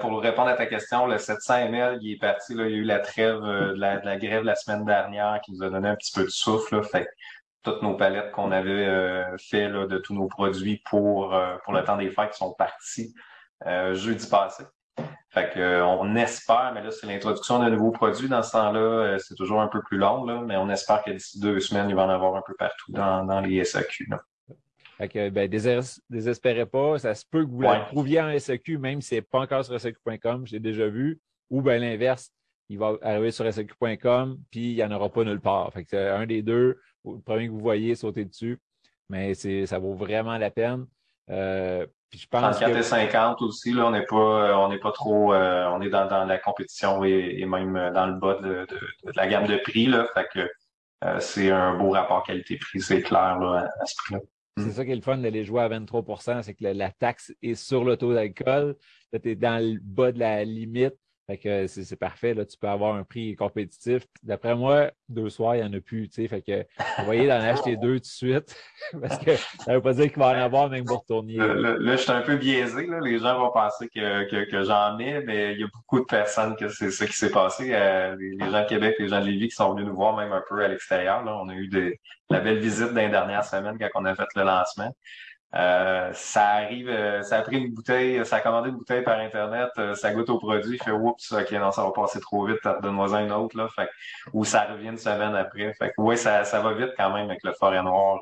pour 0.00 0.20
répondre 0.22 0.48
à 0.48 0.54
ta 0.54 0.66
question, 0.66 1.06
le 1.06 1.18
700 1.18 1.66
ml, 1.68 1.98
il 2.02 2.12
est 2.12 2.18
parti. 2.18 2.54
Là, 2.54 2.64
il 2.66 2.70
y 2.72 2.74
a 2.74 2.78
eu 2.78 2.84
la 2.84 2.98
trêve 3.00 3.40
de, 3.40 3.74
la, 3.76 3.98
de 3.98 4.06
la 4.06 4.16
grève 4.16 4.42
la 4.44 4.54
semaine 4.54 4.84
dernière 4.86 5.38
qui 5.44 5.52
nous 5.52 5.62
a 5.62 5.68
donné 5.70 5.88
un 5.88 5.96
petit 5.96 6.12
peu 6.12 6.24
de 6.24 6.30
souffle. 6.30 6.76
Là, 6.76 6.82
fait 6.82 7.08
toutes 7.62 7.82
nos 7.82 7.94
palettes 7.94 8.32
qu'on 8.32 8.52
avait 8.52 9.24
fait 9.38 9.68
là, 9.68 9.86
de 9.86 9.98
tous 9.98 10.14
nos 10.14 10.26
produits 10.26 10.82
pour, 10.88 11.36
pour 11.64 11.72
le 11.72 11.84
temps 11.84 11.96
des 11.96 12.10
fêtes 12.10 12.34
sont 12.34 12.54
partis 12.54 13.14
jeudi 13.92 14.28
passé. 14.28 14.64
Fait 15.32 15.48
que, 15.54 15.60
euh, 15.60 15.86
on 15.86 16.16
espère, 16.16 16.72
mais 16.74 16.82
là, 16.82 16.90
c'est 16.90 17.06
l'introduction 17.06 17.60
d'un 17.60 17.70
nouveau 17.70 17.92
produit. 17.92 18.28
Dans 18.28 18.42
ce 18.42 18.50
temps-là, 18.50 18.80
euh, 18.80 19.18
c'est 19.18 19.36
toujours 19.36 19.60
un 19.60 19.68
peu 19.68 19.80
plus 19.80 19.96
long, 19.96 20.24
là, 20.24 20.42
mais 20.44 20.56
on 20.56 20.68
espère 20.68 21.04
que 21.04 21.12
d'ici 21.12 21.38
deux 21.38 21.60
semaines, 21.60 21.88
il 21.88 21.94
va 21.94 22.04
en 22.04 22.08
avoir 22.08 22.34
un 22.34 22.42
peu 22.44 22.54
partout 22.58 22.90
dans, 22.90 23.40
les 23.40 23.64
SAQ. 23.64 24.08
Fait 24.98 25.08
que, 25.08 25.30
ben, 25.30 25.48
désespérez 25.48 26.66
pas. 26.66 26.98
Ça 26.98 27.14
se 27.14 27.24
peut 27.24 27.44
que 27.44 27.50
vous 27.50 27.62
la 27.62 27.80
trouviez 27.80 28.20
en 28.20 28.36
SEQ, 28.36 28.78
même 28.78 29.00
si 29.00 29.10
c'est 29.10 29.22
pas 29.22 29.38
encore 29.38 29.64
sur 29.64 29.80
SEQ.com, 29.80 30.46
j'ai 30.46 30.58
déjà 30.58 30.88
vu. 30.88 31.20
Ou 31.48 31.62
ben 31.62 31.80
l'inverse, 31.80 32.32
il 32.70 32.78
va 32.78 32.96
arriver 33.02 33.32
sur 33.32 33.52
SEQ.com, 33.52 34.38
puis 34.48 34.70
il 34.70 34.76
n'y 34.76 34.84
en 34.84 34.92
aura 34.92 35.08
pas 35.08 35.24
nulle 35.24 35.40
part. 35.40 35.72
Fait 35.72 35.82
que 35.82 35.90
c'est 35.90 36.08
un 36.08 36.24
des 36.24 36.40
deux, 36.40 36.78
le 37.04 37.20
premier 37.20 37.48
que 37.48 37.52
vous 37.52 37.58
voyez, 37.58 37.96
sautez 37.96 38.24
dessus. 38.24 38.60
Mais 39.08 39.34
c'est, 39.34 39.66
ça 39.66 39.80
vaut 39.80 39.94
vraiment 39.94 40.38
la 40.38 40.52
peine. 40.52 40.86
Euh, 41.30 41.84
puis 42.08 42.20
je 42.20 42.28
pense 42.28 42.58
34 42.58 42.76
et 42.76 42.82
50 42.82 43.42
aussi, 43.42 43.72
là, 43.72 43.86
on 43.86 43.90
n'est 43.90 44.06
pas, 44.06 44.56
on 44.56 44.68
n'est 44.68 44.78
pas 44.78 44.92
trop, 44.92 45.34
euh, 45.34 45.68
on 45.72 45.82
est 45.82 45.90
dans, 45.90 46.06
dans 46.06 46.24
la 46.24 46.38
compétition 46.38 47.02
et, 47.02 47.44
même 47.44 47.90
dans 47.92 48.06
le 48.06 48.14
bas 48.14 48.36
de, 48.36 48.66
de, 48.66 49.12
la 49.16 49.26
gamme 49.26 49.48
de 49.48 49.56
prix, 49.56 49.86
là. 49.86 50.06
Fait 50.14 50.28
que 50.32 50.48
euh, 51.04 51.18
c'est 51.18 51.50
un 51.50 51.76
beau 51.76 51.90
rapport 51.90 52.22
qualité-prix, 52.22 52.80
c'est 52.80 53.02
clair, 53.02 53.40
là, 53.40 53.68
à, 53.80 53.86
ce 53.86 53.94
prix-là. 53.96 54.20
C'est 54.58 54.66
mm. 54.66 54.72
ça 54.72 54.84
qui 54.84 54.92
est 54.92 54.96
le 54.96 55.02
fun 55.02 55.18
d'aller 55.18 55.44
jouer 55.44 55.62
à 55.62 55.68
23% 55.68 56.42
c'est 56.42 56.54
que 56.54 56.64
la, 56.64 56.90
taxe 56.92 57.32
est 57.42 57.54
sur 57.54 57.84
le 57.84 57.96
taux 57.96 58.14
d'alcool. 58.14 58.76
Tu 59.12 59.30
es 59.30 59.34
dans 59.34 59.60
le 59.60 59.80
bas 59.82 60.12
de 60.12 60.20
la 60.20 60.44
limite. 60.44 60.94
Fait 61.30 61.38
que 61.38 61.66
c'est 61.68 61.96
parfait. 61.96 62.34
Là, 62.34 62.44
tu 62.44 62.56
peux 62.58 62.66
avoir 62.66 62.96
un 62.96 63.04
prix 63.04 63.36
compétitif. 63.36 64.02
D'après 64.24 64.56
moi, 64.56 64.90
deux 65.08 65.30
soirs, 65.30 65.54
il 65.54 65.62
n'y 65.62 65.68
en 65.68 65.72
a 65.72 65.80
plus. 65.80 66.10
Fait 66.12 66.42
que 66.42 66.66
vous 66.98 67.04
voyez 67.04 67.28
d'en 67.28 67.40
acheter 67.40 67.76
deux 67.76 67.94
tout 67.94 68.00
de 68.00 68.04
suite. 68.06 68.56
parce 69.00 69.16
que 69.18 69.36
ça 69.36 69.70
ne 69.70 69.76
veut 69.76 69.82
pas 69.82 69.92
dire 69.92 70.08
qu'il 70.08 70.18
va 70.18 70.30
en 70.30 70.42
avoir 70.42 70.68
même 70.68 70.84
pour 70.84 71.02
retourner. 71.02 71.36
Là, 71.36 71.76
je 71.78 71.96
suis 72.02 72.10
un 72.10 72.22
peu 72.22 72.36
biaisé. 72.36 72.84
Là. 72.86 72.98
Les 73.00 73.20
gens 73.20 73.38
vont 73.38 73.52
penser 73.52 73.88
que, 73.94 74.28
que, 74.28 74.50
que 74.50 74.64
j'en 74.64 74.98
ai, 74.98 75.22
mais 75.22 75.54
il 75.54 75.60
y 75.60 75.62
a 75.62 75.68
beaucoup 75.72 76.00
de 76.00 76.06
personnes 76.06 76.56
que 76.56 76.68
c'est 76.68 76.90
ça 76.90 77.06
qui 77.06 77.12
s'est 77.12 77.30
passé. 77.30 77.70
Euh, 77.72 78.16
les, 78.18 78.50
gens 78.50 78.62
de 78.62 78.68
Québec, 78.68 78.96
les 78.98 79.06
gens 79.06 79.20
de 79.20 79.26
Lévis 79.26 79.50
qui 79.50 79.54
sont 79.54 79.72
venus 79.72 79.86
nous 79.86 79.94
voir 79.94 80.16
même 80.16 80.32
un 80.32 80.42
peu 80.48 80.64
à 80.64 80.66
l'extérieur. 80.66 81.22
On 81.24 81.48
a 81.48 81.54
eu 81.54 81.68
des, 81.68 82.00
la 82.28 82.40
belle 82.40 82.58
visite 82.58 82.88
dans 82.88 83.00
les 83.00 83.08
dernières 83.08 83.44
semaines 83.44 83.78
quand 83.78 84.00
on 84.00 84.04
a 84.04 84.16
fait 84.16 84.28
le 84.34 84.42
lancement. 84.42 84.92
Euh, 85.52 86.10
ça 86.12 86.44
arrive, 86.44 86.88
euh, 86.88 87.22
ça 87.22 87.38
a 87.38 87.42
pris 87.42 87.58
une 87.58 87.74
bouteille, 87.74 88.24
ça 88.24 88.36
a 88.36 88.40
commandé 88.40 88.68
une 88.68 88.76
bouteille 88.76 89.02
par 89.02 89.18
Internet, 89.18 89.70
euh, 89.78 89.94
ça 89.96 90.12
goûte 90.12 90.30
au 90.30 90.38
produit, 90.38 90.78
fait 90.78 90.92
oups, 90.92 91.32
ok, 91.32 91.50
non, 91.52 91.72
ça 91.72 91.82
va 91.82 91.90
passer 91.90 92.20
trop 92.20 92.46
vite, 92.46 92.60
donne-moi 92.80 93.16
un 93.16 93.30
autre, 93.30 93.56
là, 93.56 93.68
fait 93.74 93.88
ou 94.32 94.44
ça 94.44 94.66
revient 94.66 94.90
une 94.90 94.96
semaine 94.96 95.34
après. 95.34 95.72
Fait 95.74 95.92
oui, 95.98 96.16
ça, 96.16 96.44
ça 96.44 96.60
va 96.60 96.72
vite 96.74 96.92
quand 96.96 97.12
même 97.12 97.28
avec 97.28 97.42
le 97.42 97.52
forêt 97.52 97.82
noir. 97.82 98.20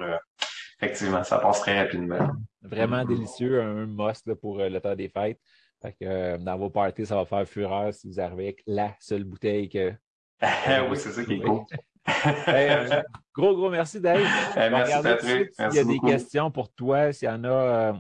effectivement, 0.81 1.23
ça 1.23 1.39
passe 1.39 1.61
très 1.61 1.79
rapidement. 1.79 2.31
Vraiment 2.63 3.05
délicieux, 3.05 3.61
un 3.61 3.87
must 3.87 4.33
pour 4.35 4.59
le 4.59 4.81
temps 4.81 4.97
des 4.97 5.09
fêtes. 5.09 5.41
Fait 5.83 5.95
que 6.01 6.37
dans 6.39 6.57
vos 6.57 6.71
parties, 6.71 7.07
ça 7.07 7.15
va 7.15 7.27
faire 7.27 7.47
fureur 7.47 7.93
si 7.93 8.09
vous 8.09 8.19
arrivez 8.19 8.45
avec 8.45 8.63
la 8.67 8.95
seule 9.01 9.25
bouteille 9.25 9.69
que. 9.69 9.93
oui, 10.91 10.97
c'est 10.97 11.13
ça 11.13 11.23
qui 11.25 11.35
est 11.35 11.41
cool. 11.41 11.65
Euh, 12.49 13.03
gros, 13.35 13.55
gros 13.55 13.71
merci, 13.71 14.01
Dave. 14.01 14.23
merci, 14.57 15.03
Patrick. 15.03 15.51
S'il 15.53 15.75
y 15.75 15.79
a 15.79 15.85
des 15.85 15.99
questions 15.99 16.51
pour 16.51 16.73
toi, 16.73 17.13
s'il 17.13 17.29
y 17.29 17.31
en 17.31 17.45
a 17.45 17.49
euh, 17.49 17.93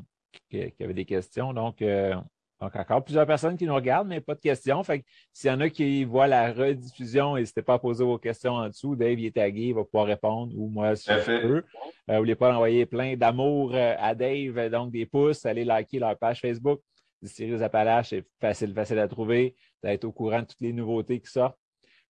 qui, 0.50 0.73
avaient 0.83 0.95
des 0.95 1.05
questions. 1.05 1.53
Donc, 1.53 1.83
euh, 1.83 2.15
donc, 2.61 2.75
encore 2.75 3.05
plusieurs 3.05 3.27
personnes 3.27 3.57
qui 3.57 3.67
nous 3.67 3.75
regardent, 3.75 4.09
mais 4.09 4.21
pas 4.21 4.35
de 4.35 4.41
questions. 4.41 4.83
Fait 4.83 5.05
s'il 5.33 5.50
y 5.50 5.53
en 5.53 5.61
a 5.61 5.69
qui 5.69 6.05
voient 6.05 6.27
la 6.27 6.53
rediffusion, 6.53 7.37
n'hésitez 7.37 7.62
pas 7.62 7.75
à 7.75 7.79
poser 7.79 8.05
vos 8.05 8.19
questions 8.19 8.55
en 8.55 8.69
dessous. 8.69 8.97
Dave 8.97 9.19
il 9.19 9.27
est 9.27 9.35
tagué, 9.35 9.67
il 9.67 9.75
va 9.75 9.85
pouvoir 9.85 10.07
répondre 10.07 10.53
ou 10.57 10.69
moi 10.69 10.97
si 10.97 11.11
je 11.11 11.41
peux. 11.43 11.65
N'oubliez 12.09 12.35
pas 12.35 12.50
d'envoyer 12.50 12.87
plein 12.87 13.17
d'amour 13.17 13.75
à 13.75 14.15
Dave, 14.15 14.71
donc 14.71 14.91
des 14.91 15.07
pouces, 15.07 15.47
allez 15.47 15.65
liker 15.65 15.99
leur 15.99 16.19
page 16.19 16.41
Facebook. 16.41 16.81
Series 17.23 17.62
Appalaches, 17.62 18.11
c'est 18.11 18.25
facile, 18.41 18.73
facile 18.75 18.99
à 18.99 19.09
trouver. 19.09 19.57
D'être 19.83 20.05
au 20.05 20.12
courant 20.12 20.41
de 20.41 20.47
toutes 20.47 20.61
les 20.61 20.73
nouveautés 20.73 21.21
qui 21.21 21.31
sortent 21.31 21.59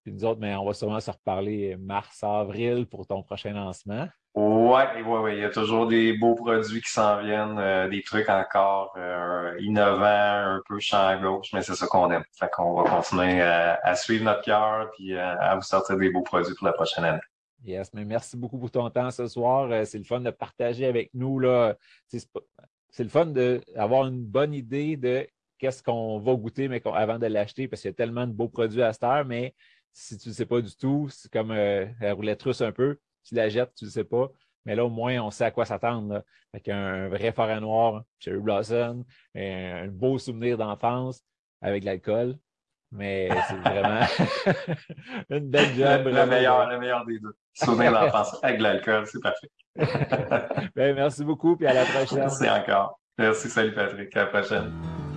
nous 0.06 0.24
autres, 0.24 0.40
mais 0.40 0.54
on 0.54 0.64
va 0.64 0.72
sûrement 0.72 1.00
se 1.00 1.10
reparler 1.10 1.76
mars, 1.76 2.22
avril 2.22 2.86
pour 2.86 3.06
ton 3.06 3.22
prochain 3.22 3.52
lancement. 3.52 4.08
Oui, 4.34 5.02
ouais, 5.04 5.18
ouais. 5.18 5.36
Il 5.36 5.40
y 5.40 5.44
a 5.44 5.50
toujours 5.50 5.88
des 5.88 6.12
beaux 6.12 6.34
produits 6.34 6.80
qui 6.80 6.90
s'en 6.90 7.20
viennent, 7.20 7.58
euh, 7.58 7.88
des 7.88 8.02
trucs 8.02 8.28
encore 8.28 8.94
euh, 8.96 9.56
innovants, 9.58 10.04
un 10.04 10.62
peu 10.68 10.78
champ 10.78 11.20
gauche, 11.20 11.48
mais 11.52 11.62
c'est 11.62 11.74
ça 11.74 11.86
qu'on 11.86 12.10
aime. 12.12 12.22
Fait 12.38 12.48
qu'on 12.50 12.80
va 12.80 12.88
continuer 12.88 13.40
à, 13.40 13.94
suivre 13.96 14.24
notre 14.24 14.42
cœur 14.42 14.90
puis 14.92 15.16
à, 15.16 15.56
vous 15.56 15.62
sortir 15.62 15.96
des 15.96 16.10
beaux 16.10 16.22
produits 16.22 16.54
pour 16.54 16.66
la 16.66 16.72
prochaine 16.72 17.04
année. 17.04 17.20
Yes, 17.64 17.92
mais 17.92 18.04
merci 18.04 18.36
beaucoup 18.36 18.58
pour 18.58 18.70
ton 18.70 18.88
temps 18.90 19.10
ce 19.10 19.26
soir. 19.26 19.68
Euh, 19.72 19.84
c'est 19.84 19.98
le 19.98 20.04
fun 20.04 20.20
de 20.20 20.30
partager 20.30 20.86
avec 20.86 21.10
nous. 21.14 21.40
Là. 21.40 21.74
C'est 22.06 23.02
le 23.02 23.08
fun 23.08 23.26
d'avoir 23.26 24.06
une 24.06 24.24
bonne 24.24 24.54
idée 24.54 24.96
de 24.96 25.26
qu'est-ce 25.58 25.82
qu'on 25.82 26.20
va 26.20 26.34
goûter 26.34 26.68
mais 26.68 26.80
avant 26.94 27.18
de 27.18 27.26
l'acheter 27.26 27.66
parce 27.66 27.82
qu'il 27.82 27.90
y 27.90 27.92
a 27.92 27.96
tellement 27.96 28.26
de 28.26 28.32
beaux 28.32 28.48
produits 28.48 28.82
à 28.82 28.92
cette 28.92 29.02
heure, 29.02 29.24
mais 29.24 29.54
si 29.92 30.18
tu 30.18 30.28
ne 30.28 30.34
sais 30.34 30.46
pas 30.46 30.60
du 30.60 30.74
tout, 30.76 31.08
c'est 31.10 31.30
comme 31.30 31.50
euh, 31.50 31.86
la 32.00 32.14
roulette 32.14 32.42
russe 32.42 32.60
un 32.60 32.72
peu. 32.72 32.98
Tu 33.24 33.34
la 33.34 33.48
jettes, 33.48 33.74
tu 33.76 33.84
ne 33.84 33.90
sais 33.90 34.04
pas. 34.04 34.28
Mais 34.64 34.74
là, 34.74 34.84
au 34.84 34.90
moins, 34.90 35.18
on 35.20 35.30
sait 35.30 35.44
à 35.44 35.50
quoi 35.50 35.64
s'attendre. 35.64 36.22
Avec 36.52 36.68
un 36.68 37.08
vrai 37.08 37.32
forêt 37.32 37.60
noir, 37.60 38.02
Cherry 38.18 38.38
Blossom, 38.38 39.04
un, 39.34 39.88
beau 39.88 40.18
souvenir 40.18 40.56
d'enfance 40.56 41.22
avec 41.60 41.84
l'alcool. 41.84 42.36
Mais 42.90 43.28
c'est 43.48 43.56
vraiment 43.56 44.00
une 45.30 45.50
belle 45.50 45.74
job. 45.74 46.06
Le, 46.06 46.26
meilleur, 46.26 46.68
le 46.68 46.78
meilleur 46.78 47.04
des 47.04 47.18
deux. 47.18 47.36
Souvenir 47.52 47.92
d'enfance 47.92 48.36
avec 48.42 48.60
l'alcool, 48.60 49.06
c'est 49.06 49.20
parfait. 49.20 49.50
ben, 50.74 50.94
merci 50.94 51.22
beaucoup, 51.24 51.56
puis 51.56 51.66
à 51.66 51.74
la 51.74 51.84
prochaine. 51.84 52.18
Merci 52.18 52.48
encore. 52.48 52.98
Merci, 53.18 53.50
salut 53.50 53.74
Patrick. 53.74 54.16
À 54.16 54.20
la 54.20 54.26
prochaine. 54.26 55.07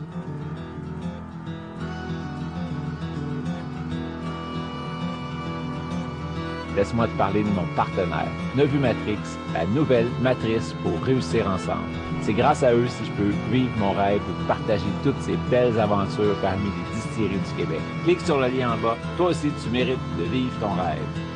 Laisse-moi 6.75 7.07
te 7.07 7.17
parler 7.17 7.43
de 7.43 7.49
mon 7.49 7.65
partenaire, 7.75 8.27
Nevu 8.55 8.79
Matrix, 8.79 9.19
la 9.53 9.65
nouvelle 9.65 10.07
matrice 10.21 10.73
pour 10.83 11.01
réussir 11.03 11.47
ensemble. 11.47 11.89
C'est 12.21 12.33
grâce 12.33 12.63
à 12.63 12.73
eux 12.73 12.87
si 12.87 13.05
je 13.05 13.11
peux 13.11 13.33
vivre 13.51 13.71
mon 13.77 13.91
rêve 13.91 14.21
ou 14.29 14.47
partager 14.47 14.85
toutes 15.03 15.21
ces 15.21 15.37
belles 15.49 15.79
aventures 15.79 16.35
parmi 16.41 16.65
les 16.65 16.95
distilleries 16.95 17.39
du 17.39 17.63
Québec. 17.63 17.81
Clique 18.03 18.21
sur 18.21 18.39
le 18.39 18.47
lien 18.47 18.73
en 18.73 18.77
bas. 18.77 18.97
Toi 19.17 19.29
aussi, 19.29 19.51
tu 19.63 19.69
mérites 19.69 19.97
de 20.19 20.23
vivre 20.25 20.53
ton 20.59 20.73
rêve. 20.73 21.30